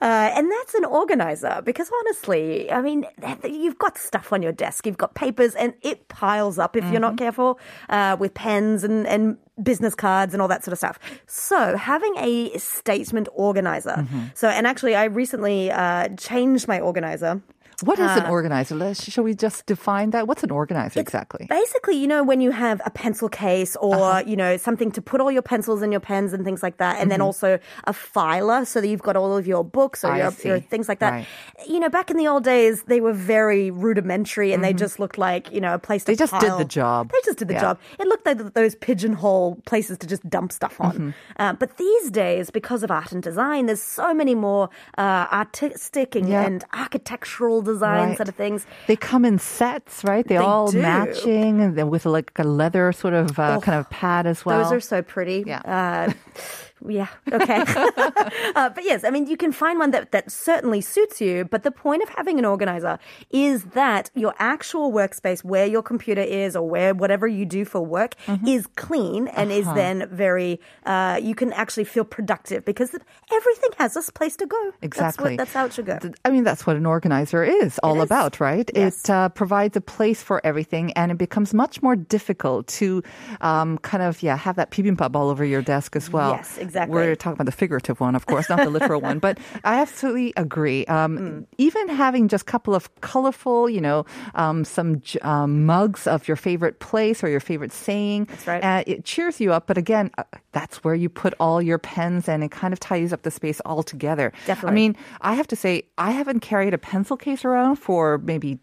Uh, 0.00 0.30
and 0.36 0.50
that's 0.50 0.74
an 0.74 0.84
organizer 0.84 1.62
because 1.64 1.90
honestly, 2.00 2.70
I 2.70 2.82
mean, 2.82 3.06
you've 3.44 3.78
got 3.78 3.96
stuff 3.96 4.32
on 4.32 4.42
your 4.42 4.52
desk, 4.52 4.86
you've 4.86 4.98
got 4.98 5.14
papers, 5.14 5.54
and 5.54 5.72
it 5.82 6.08
piles 6.08 6.58
up 6.58 6.76
if 6.76 6.84
you're 6.90 7.00
not 7.00 7.14
Mm-hmm. 7.14 7.24
careful 7.24 7.60
uh, 7.90 8.16
with 8.18 8.34
pens 8.34 8.82
and, 8.82 9.06
and 9.06 9.36
business 9.62 9.94
cards 9.94 10.34
and 10.34 10.42
all 10.42 10.48
that 10.48 10.64
sort 10.64 10.72
of 10.72 10.78
stuff. 10.78 10.98
So 11.26 11.76
having 11.76 12.14
a 12.18 12.58
statement 12.58 13.28
organizer. 13.32 13.96
Mm-hmm. 13.98 14.24
So, 14.34 14.48
and 14.48 14.66
actually, 14.66 14.96
I 14.96 15.04
recently 15.04 15.70
uh, 15.70 16.08
changed 16.16 16.66
my 16.66 16.80
organizer. 16.80 17.40
What 17.82 17.98
is 17.98 18.10
Uh, 18.10 18.20
an 18.24 18.30
organizer? 18.30 18.74
Let's, 18.74 19.10
shall 19.10 19.24
we 19.24 19.34
just 19.34 19.66
define 19.66 20.10
that? 20.10 20.26
What's 20.28 20.42
an 20.44 20.50
organizer 20.50 21.00
exactly? 21.00 21.46
Basically, 21.48 21.96
you 21.96 22.06
know, 22.06 22.22
when 22.22 22.40
you 22.40 22.50
have 22.52 22.80
a 22.86 22.90
pencil 22.90 23.28
case 23.28 23.76
or, 23.76 23.94
Uh-huh. 23.96 24.22
you 24.26 24.36
know, 24.36 24.56
something 24.56 24.90
to 24.92 25.02
put 25.02 25.20
all 25.20 25.30
your 25.30 25.42
pencils 25.42 25.82
and 25.82 25.92
your 25.92 26.00
pens 26.00 26.32
and 26.32 26.44
things 26.44 26.62
like 26.62 26.76
that, 26.78 27.00
and 27.00 27.10
then 27.10 27.20
also 27.20 27.58
a 27.84 27.92
filer 27.92 28.64
so 28.64 28.80
that 28.80 28.86
you've 28.88 29.02
got 29.02 29.16
all 29.16 29.36
of 29.36 29.46
your 29.46 29.64
books 29.64 30.04
or 30.04 30.08
Mm-hmm. 30.14 30.46
Your, 30.48 30.56
your 30.56 30.60
things 30.60 30.88
like 30.88 31.00
that. 31.00 31.10
Right. 31.12 31.26
You 31.66 31.80
know, 31.80 31.88
back 31.88 32.10
in 32.10 32.16
the 32.16 32.28
old 32.28 32.44
days, 32.44 32.84
they 32.84 33.00
were 33.00 33.12
very 33.12 33.70
rudimentary 33.70 34.52
and 34.52 34.62
they 34.62 34.72
just 34.72 35.00
looked 35.00 35.18
like, 35.18 35.50
you 35.52 35.60
know, 35.60 35.74
a 35.74 35.78
place 35.78 36.04
to 36.04 36.12
Mm-hmm. 36.12 36.22
They 36.22 36.26
just 36.26 36.40
did 36.40 36.58
the 36.58 36.64
job. 36.80 37.10
They 37.10 37.18
just 37.24 37.38
did 37.38 37.48
the 37.48 37.54
Yeah. 37.54 37.60
job. 37.60 37.78
It 37.98 38.06
looked 38.06 38.24
like 38.26 38.54
those 38.54 38.74
pigeonhole 38.76 39.56
places 39.66 39.98
to 39.98 40.06
just 40.06 40.22
dump 40.30 40.52
stuff 40.52 40.80
on. 40.80 40.92
Mm-hmm. 40.92 41.10
Uh, 41.38 41.52
but 41.54 41.76
these 41.78 42.10
days, 42.10 42.50
because 42.50 42.82
of 42.84 42.90
art 42.90 43.10
and 43.12 43.22
design, 43.22 43.66
there's 43.66 43.82
so 43.82 44.14
many 44.14 44.34
more 44.34 44.68
uh, 44.96 45.26
artistic 45.32 46.14
and, 46.14 46.28
Yeah. 46.28 46.44
and 46.46 46.64
architectural 46.72 47.62
designs 47.64 48.08
Right. 48.10 48.16
sort 48.16 48.28
of 48.28 48.34
things. 48.36 48.66
They 48.86 48.96
come 48.96 49.24
in 49.24 49.38
sets, 49.38 50.04
right? 50.04 50.26
They're 50.26 50.38
They 50.38 50.44
all 50.44 50.70
do. 50.70 50.80
matching 50.80 51.60
and 51.60 51.90
with 51.90 52.06
like 52.06 52.30
a 52.38 52.44
leather 52.44 52.92
sort 52.92 53.14
of 53.14 53.38
uh, 53.38 53.56
Oh, 53.56 53.60
kind 53.60 53.78
of 53.80 53.88
pad 53.90 54.26
as 54.26 54.44
well. 54.44 54.62
Those 54.62 54.72
are 54.72 54.80
so 54.80 55.02
pretty. 55.02 55.44
Yeah. 55.46 55.60
Uh, 55.64 56.12
yeah. 56.88 57.08
Okay. 57.32 57.62
uh, 58.54 58.68
but 58.70 58.84
yes, 58.84 59.04
I 59.04 59.10
mean, 59.10 59.26
you 59.26 59.36
can 59.36 59.52
find 59.52 59.78
one 59.78 59.90
that, 59.92 60.12
that 60.12 60.30
certainly 60.30 60.80
suits 60.80 61.20
you. 61.20 61.44
But 61.44 61.62
the 61.62 61.70
point 61.70 62.02
of 62.02 62.08
having 62.10 62.38
an 62.38 62.44
organizer 62.44 62.98
is 63.30 63.64
that 63.74 64.10
your 64.14 64.34
actual 64.38 64.92
workspace, 64.92 65.42
where 65.44 65.66
your 65.66 65.82
computer 65.82 66.20
is 66.22 66.56
or 66.56 66.68
where 66.68 66.94
whatever 66.94 67.26
you 67.26 67.44
do 67.46 67.64
for 67.64 67.80
work, 67.80 68.14
Mm-hmm. 68.26 68.46
is 68.46 68.66
clean 68.76 69.28
and 69.28 69.50
is 69.52 69.66
Uh-huh. 69.66 69.74
then 69.74 70.08
very, 70.10 70.60
uh, 70.86 71.18
you 71.22 71.34
can 71.34 71.52
actually 71.52 71.84
feel 71.84 72.04
productive 72.04 72.64
because 72.64 72.90
everything 73.32 73.70
has 73.78 73.96
a 73.96 74.12
place 74.12 74.36
to 74.36 74.46
go. 74.46 74.72
Exactly. 74.82 74.96
That's, 74.98 75.18
what, 75.18 75.36
that's 75.38 75.52
how 75.52 75.64
it 75.66 75.72
should 75.72 75.86
go. 75.86 75.98
I 76.24 76.30
mean, 76.30 76.44
that's 76.44 76.66
what 76.66 76.76
an 76.76 76.86
organizer 76.86 77.42
is 77.44 77.78
all 77.82 77.98
is. 77.98 78.04
about, 78.04 78.40
right? 78.40 78.70
Yes. 78.74 79.04
It 79.04 79.10
uh, 79.10 79.28
provides 79.30 79.76
a 79.76 79.80
place 79.80 80.22
for 80.22 80.40
everything, 80.44 80.92
and 80.92 81.10
it 81.12 81.18
becomes 81.18 81.52
much 81.54 81.82
more 81.82 81.96
difficult 81.96 82.66
to 82.78 83.02
um, 83.40 83.78
kind 83.78 84.02
of 84.02 84.22
yeah 84.22 84.36
have 84.36 84.56
that 84.56 84.70
bibimbap 84.70 85.14
all 85.14 85.28
over 85.30 85.44
your 85.44 85.62
desk 85.62 85.96
as 85.96 86.10
well. 86.10 86.32
Yes, 86.32 86.58
And 86.58 86.73
Exactly. 86.74 86.94
We're 86.94 87.14
talking 87.14 87.34
about 87.34 87.46
the 87.46 87.52
figurative 87.52 88.00
one, 88.00 88.16
of 88.16 88.26
course, 88.26 88.48
not 88.50 88.58
the 88.58 88.70
literal 88.70 89.00
one. 89.00 89.20
But 89.20 89.38
I 89.62 89.80
absolutely 89.80 90.32
agree. 90.36 90.84
Um, 90.86 91.14
Mm. 91.14 91.46
Even 91.58 91.88
having 91.88 92.26
just 92.28 92.42
a 92.42 92.50
couple 92.50 92.74
of 92.74 92.90
colorful, 93.00 93.70
you 93.70 93.80
know, 93.80 94.04
um, 94.34 94.64
some 94.64 95.00
j- 95.00 95.20
um, 95.20 95.64
mugs 95.64 96.06
of 96.08 96.26
your 96.26 96.36
favorite 96.36 96.80
place 96.80 97.22
or 97.22 97.28
your 97.28 97.38
favorite 97.40 97.70
saying. 97.72 98.24
That's 98.26 98.46
right. 98.46 98.64
Uh, 98.64 98.82
it 98.86 99.04
cheers 99.04 99.40
you 99.40 99.52
up. 99.52 99.66
But 99.68 99.78
again, 99.78 100.10
uh, 100.18 100.24
that's 100.52 100.82
where 100.82 100.94
you 100.96 101.08
put 101.08 101.34
all 101.38 101.62
your 101.62 101.78
pens 101.78 102.28
and 102.28 102.42
it 102.42 102.50
kind 102.50 102.72
of 102.72 102.80
ties 102.80 103.12
up 103.12 103.22
the 103.22 103.30
space 103.30 103.60
all 103.64 103.82
together. 103.84 104.32
Definitely. 104.46 104.70
I 104.70 104.74
mean, 104.74 104.96
I 105.20 105.34
have 105.34 105.46
to 105.48 105.56
say, 105.56 105.84
I 105.96 106.10
haven't 106.10 106.40
carried 106.40 106.74
a 106.74 106.78
pencil 106.78 107.16
case 107.16 107.44
around 107.44 107.76
for 107.76 108.18
maybe 108.18 108.58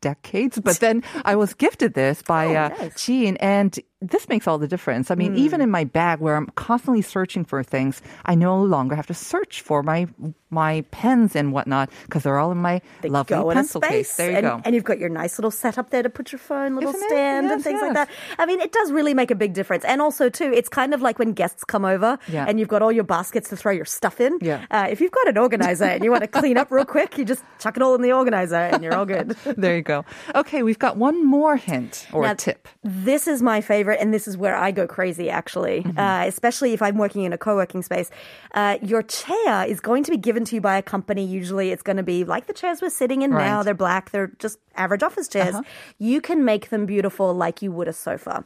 decades, 0.00 0.58
but 0.60 0.78
then 0.80 1.02
I 1.24 1.34
was 1.36 1.54
gifted 1.54 1.94
this 1.94 2.22
by 2.22 2.46
Oh, 2.46 2.54
uh, 2.54 2.68
nice. 2.68 3.04
Jean, 3.04 3.36
and 3.36 3.78
this 4.00 4.28
makes 4.28 4.46
all 4.46 4.58
the 4.58 4.68
difference. 4.68 5.10
I 5.10 5.16
mean, 5.16 5.32
Hmm. 5.32 5.38
even 5.38 5.60
in 5.60 5.70
my 5.70 5.82
bag 5.84 6.20
where 6.20 6.36
I'm 6.36 6.46
constantly 6.54 7.02
searching 7.02 7.44
for 7.44 7.62
things, 7.64 8.00
I 8.26 8.34
no 8.36 8.62
longer 8.62 8.94
have 8.94 9.06
to 9.08 9.14
search 9.14 9.60
for 9.62 9.82
my 9.82 10.06
my 10.50 10.82
pens 10.92 11.36
and 11.36 11.52
whatnot 11.52 11.90
because 12.06 12.22
they're 12.22 12.38
all 12.38 12.50
in 12.50 12.56
my 12.56 12.80
They 13.02 13.10
lovely 13.10 13.36
go 13.36 13.50
in 13.50 13.56
a 13.58 13.60
pencil 13.60 13.82
case. 13.82 14.16
There 14.16 14.30
you 14.30 14.36
and, 14.38 14.44
go. 14.46 14.62
and 14.64 14.74
you've 14.74 14.84
got 14.84 14.98
your 14.98 15.10
nice 15.10 15.38
little 15.38 15.50
setup 15.50 15.90
there 15.90 16.02
to 16.02 16.08
put 16.08 16.32
your 16.32 16.38
phone, 16.38 16.74
little 16.74 16.88
Isn't 16.94 17.06
stand, 17.10 17.46
and 17.50 17.58
Yes, 17.58 17.64
things 17.64 17.82
like 17.82 17.92
that. 17.92 18.08
I 18.38 18.46
mean, 18.46 18.58
it 18.62 18.72
does 18.72 18.90
really 18.90 19.12
make 19.12 19.30
a 19.30 19.34
big 19.34 19.52
difference. 19.52 19.84
And 19.84 20.00
also, 20.00 20.30
too, 20.30 20.50
it's 20.50 20.70
kind 20.70 20.94
of 20.94 21.02
like 21.02 21.18
when 21.18 21.32
guests 21.34 21.64
come 21.64 21.84
over 21.84 22.18
Yeah. 22.28 22.46
and 22.48 22.58
you've 22.58 22.68
got 22.68 22.80
all 22.80 22.90
your 22.92 23.04
baskets 23.04 23.50
to 23.50 23.56
throw 23.58 23.72
your 23.72 23.84
stuff 23.84 24.22
in. 24.22 24.38
Yeah. 24.40 24.64
Uh, 24.70 24.86
if 24.88 25.02
you've 25.02 25.12
got 25.12 25.28
an 25.28 25.36
organizer 25.36 25.84
and 25.84 26.02
you 26.02 26.10
want 26.10 26.22
to 26.22 26.28
clean 26.28 26.56
up 26.56 26.70
real 26.70 26.86
quick, 26.86 27.18
you 27.18 27.26
just 27.26 27.44
chuck 27.58 27.76
it 27.76 27.82
all 27.82 27.94
in 27.94 28.00
the 28.00 28.12
organizer 28.12 28.56
and 28.56 28.82
you're 28.82 28.94
all 28.94 29.04
good. 29.06 29.30
there 29.58 29.76
you 29.76 29.82
go. 29.82 30.06
Okay, 30.34 30.62
we've 30.62 30.78
got 30.78 30.96
one 30.96 31.26
more 31.26 31.56
hint 31.58 32.06
or 32.10 32.22
Now, 32.22 32.32
tip. 32.32 32.68
This 32.82 33.28
is 33.28 33.42
my 33.42 33.60
favorite, 33.60 33.87
and 33.90 34.12
this 34.12 34.26
is 34.28 34.36
where 34.36 34.56
I 34.56 34.70
go 34.70 34.86
crazy 34.86 35.30
actually, 35.30 35.82
Mm-hmm. 35.82 35.98
uh, 35.98 36.24
especially 36.26 36.72
if 36.72 36.82
I'm 36.82 36.98
working 36.98 37.24
in 37.24 37.32
a 37.32 37.38
co 37.38 37.54
working 37.56 37.82
space. 37.82 38.10
Uh, 38.54 38.78
your 38.82 39.02
chair 39.02 39.64
is 39.66 39.80
going 39.80 40.02
to 40.04 40.10
be 40.10 40.16
given 40.16 40.44
to 40.46 40.54
you 40.56 40.60
by 40.60 40.76
a 40.76 40.82
company. 40.82 41.24
Usually 41.24 41.70
it's 41.70 41.82
going 41.82 41.96
to 41.98 42.02
be 42.02 42.24
like 42.24 42.46
the 42.46 42.52
chairs 42.52 42.80
we're 42.82 42.90
sitting 42.90 43.22
in 43.22 43.30
now. 43.30 43.36
Right. 43.36 43.48
Uh-huh. 43.50 43.62
They're 43.64 43.74
black, 43.74 44.10
they're 44.10 44.32
just 44.38 44.58
average 44.74 45.02
office 45.02 45.28
chairs. 45.28 45.56
You 45.98 46.20
can 46.20 46.44
make 46.44 46.68
them 46.70 46.86
beautiful 46.86 47.34
like 47.34 47.62
you 47.62 47.72
would 47.72 47.88
a 47.88 47.92
sofa. 47.92 48.44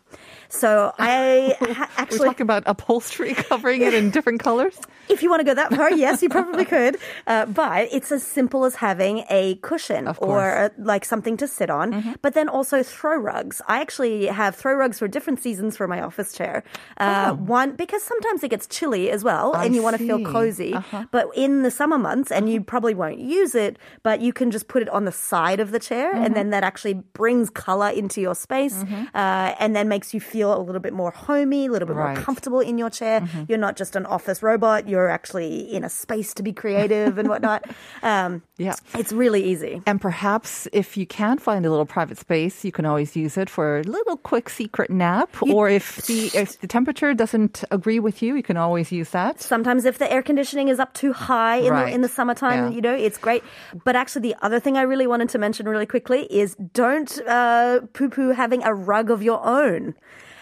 So 0.49 0.93
I 0.99 1.57
ha- 1.61 2.07
We're 2.11 2.19
talking 2.19 2.45
about 2.45 2.63
upholstery 2.67 3.35
covering 3.49 3.83
it 3.83 3.95
in 3.95 4.11
different 4.11 4.41
colors. 4.43 4.79
If 5.09 5.23
you 5.23 5.29
want 5.31 5.41
to 5.41 5.45
go 5.45 5.55
that 5.55 5.73
far, 5.75 5.91
yes, 5.93 6.23
you 6.23 6.29
probably 6.29 6.65
could. 6.77 6.97
Uh, 7.27 7.47
but 7.47 7.89
it's 7.93 8.11
as 8.13 8.23
simple 8.23 8.65
as 8.65 8.77
having 8.77 9.25
a 9.31 9.57
cushion 9.57 10.09
or. 10.09 10.15
Mm-hmm. 10.43 10.83
uh, 10.83 10.85
like 10.93 11.05
something 11.05 11.37
to 11.37 11.47
sit 11.47 11.71
on, 11.71 12.17
but 12.23 12.35
then 12.35 12.49
also 12.49 12.83
throw 12.83 13.17
rugs. 13.17 13.63
I 13.69 13.81
actually 13.81 14.27
have 14.27 14.57
throw 14.57 14.75
rugs 14.75 14.99
for 14.99 15.07
different 15.09 15.32
seasons 15.37 15.77
for 15.77 15.87
my 15.89 16.01
office 16.03 16.33
chair. 16.33 16.63
Uh, 16.99 17.33
One, 17.35 17.75
because 17.77 18.03
sometimes 18.03 18.43
it 18.43 18.49
gets 18.49 18.67
chilly 18.67 19.11
as 19.11 19.23
well 19.25 19.53
Oh. 19.55 19.59
I 19.59 19.65
and 19.67 19.75
you 19.75 19.83
want 19.83 19.97
to 19.99 20.05
feel 20.05 20.19
see. 20.19 20.25
Uh-huh. 20.25 20.33
cozy. 20.33 21.07
But 21.11 21.29
in 21.35 21.63
the 21.63 21.71
summer 21.71 21.99
months, 21.99 22.31
and 22.31 22.51
you 22.51 22.61
probably 22.63 22.95
won't 22.95 23.19
use 23.19 23.55
it, 23.55 23.79
but 24.03 24.21
you 24.21 24.33
can 24.33 24.51
just 24.51 24.69
put 24.69 24.83
it 24.83 24.89
on 24.91 25.05
the 25.05 25.13
side 25.13 25.61
of 25.61 25.71
the 25.71 25.79
chair 25.79 26.13
Mm-hmm. 26.13 26.25
and 26.25 26.37
then 26.37 26.51
that 26.51 26.65
actually 26.65 26.95
brings 26.95 27.49
color 27.51 27.89
into 27.89 28.21
your 28.21 28.35
space 28.35 28.83
uh, 29.15 29.55
and 29.59 29.75
then 29.77 29.89
makes 29.89 30.13
you 30.15 30.21
feel 30.21 30.57
a 30.57 30.61
little 30.61 30.81
bit 30.81 30.93
more 30.93 31.11
homey, 31.13 31.67
a 31.67 31.71
little 31.71 31.87
bit 31.89 31.97
Right. 31.97 32.03
Mm-hmm. 32.13 32.15
more 32.21 32.25
comfortable 32.25 32.61
in 32.61 32.77
your 32.79 32.91
chair. 32.91 33.27
You're 33.49 33.59
not 33.59 33.77
just 33.77 33.97
an 33.97 34.05
office 34.07 34.43
robot. 34.43 34.89
You're 34.89 35.09
actually 35.09 35.73
in 35.73 35.85
a 35.85 35.89
space 35.89 36.35
to 36.35 36.43
be 36.43 36.53
creative 36.53 37.19
and 37.19 37.29
whatnot. 37.29 37.65
Um, 38.03 38.43
Yeah. 38.59 38.75
it's 38.99 39.13
really 39.13 39.43
easy. 39.45 39.81
And 39.87 40.01
perhaps 40.01 40.67
if 40.73 40.97
you 40.97 41.07
can't 41.07 41.41
find 41.41 41.65
a 41.67 41.71
little 41.71 41.87
private 41.87 42.19
space, 42.19 42.65
you 42.65 42.73
can 42.73 42.85
always 42.87 43.15
use 43.17 43.37
it 43.37 43.49
for 43.51 43.79
a 43.79 43.83
little 43.85 44.17
quick 44.17 44.49
secret 44.49 44.91
nap. 44.91 45.22
Or 45.43 45.69
if 45.69 46.07
the 46.07 46.31
if 46.35 46.61
the 46.61 46.67
temperature 46.67 47.15
doesn't 47.15 47.65
agree 47.71 47.99
with 48.01 48.23
you, 48.23 48.37
you 48.37 48.43
can 48.43 48.57
always 48.57 48.91
use 48.93 49.11
that. 49.11 49.41
Sometimes 49.41 49.85
if 49.85 49.99
the 49.99 50.11
air 50.11 50.23
conditioning 50.23 50.69
is 50.69 50.79
up 50.81 50.93
too 50.95 51.13
high 51.13 51.57
in, 51.57 51.71
Right. 51.73 51.87
the, 51.87 51.95
in 51.95 52.01
the 52.03 52.09
summertime, 52.09 52.69
Yeah. 52.69 52.71
you 52.77 52.81
know, 52.81 52.95
it's 52.95 53.19
great. 53.19 53.43
But 53.85 53.97
actually, 53.97 54.23
the 54.23 54.37
other 54.43 54.61
thing 54.61 54.77
I 54.77 54.83
really 54.83 55.07
wanted 55.07 55.29
to 55.31 55.39
mention 55.39 55.69
really 55.69 55.87
quickly 55.87 56.21
is 56.33 56.55
don't 56.73 57.21
uh, 57.27 57.81
poo-poo 57.93 58.31
having 58.31 58.63
a 58.65 58.75
rug 58.75 59.11
of 59.11 59.23
your 59.23 59.45
own. 59.45 59.95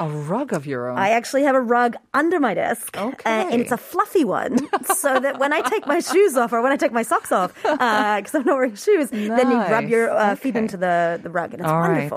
A 0.02 0.08
rug 0.08 0.54
of 0.54 0.64
your 0.66 0.88
own. 0.88 0.96
I 0.96 1.10
actually 1.10 1.42
have 1.42 1.54
a 1.54 1.60
rug 1.60 1.94
under 2.14 2.40
my 2.40 2.54
desk, 2.54 2.96
uh, 2.96 3.12
and 3.26 3.60
it's 3.60 3.70
a 3.70 3.76
fluffy 3.76 4.24
one, 4.24 4.56
so 4.96 5.20
that 5.20 5.38
when 5.38 5.52
I 5.52 5.60
take 5.60 5.86
my 5.86 6.00
shoes 6.10 6.38
off 6.38 6.54
or 6.54 6.62
when 6.62 6.72
I 6.72 6.76
take 6.76 6.90
my 6.92 7.02
socks 7.02 7.30
off, 7.30 7.52
because 7.62 8.34
I'm 8.34 8.44
not 8.46 8.56
wearing 8.56 8.76
shoes, 8.76 9.10
then 9.10 9.50
you 9.50 9.58
rub 9.58 9.88
your 9.90 10.08
uh, 10.10 10.36
feet 10.36 10.56
into 10.56 10.78
the, 10.78 11.20
the 11.22 11.28
rug, 11.28 11.52
and 11.52 11.60
it's 11.60 11.68
All 11.70 11.80
right. 11.82 12.10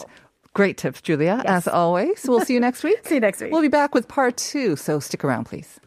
Great 0.53 0.77
tips, 0.77 1.01
Julia, 1.01 1.41
as 1.45 1.67
always. 1.67 2.25
We'll 2.27 2.41
see 2.41 2.53
you 2.53 2.59
next 2.67 2.83
week. 2.83 3.07
See 3.07 3.15
you 3.15 3.21
next 3.21 3.41
week. 3.41 3.51
We'll 3.51 3.61
be 3.61 3.69
back 3.69 3.95
with 3.95 4.07
part 4.07 4.37
two, 4.37 4.75
so 4.75 4.99
stick 4.99 5.23
around, 5.23 5.45
please. 5.45 5.79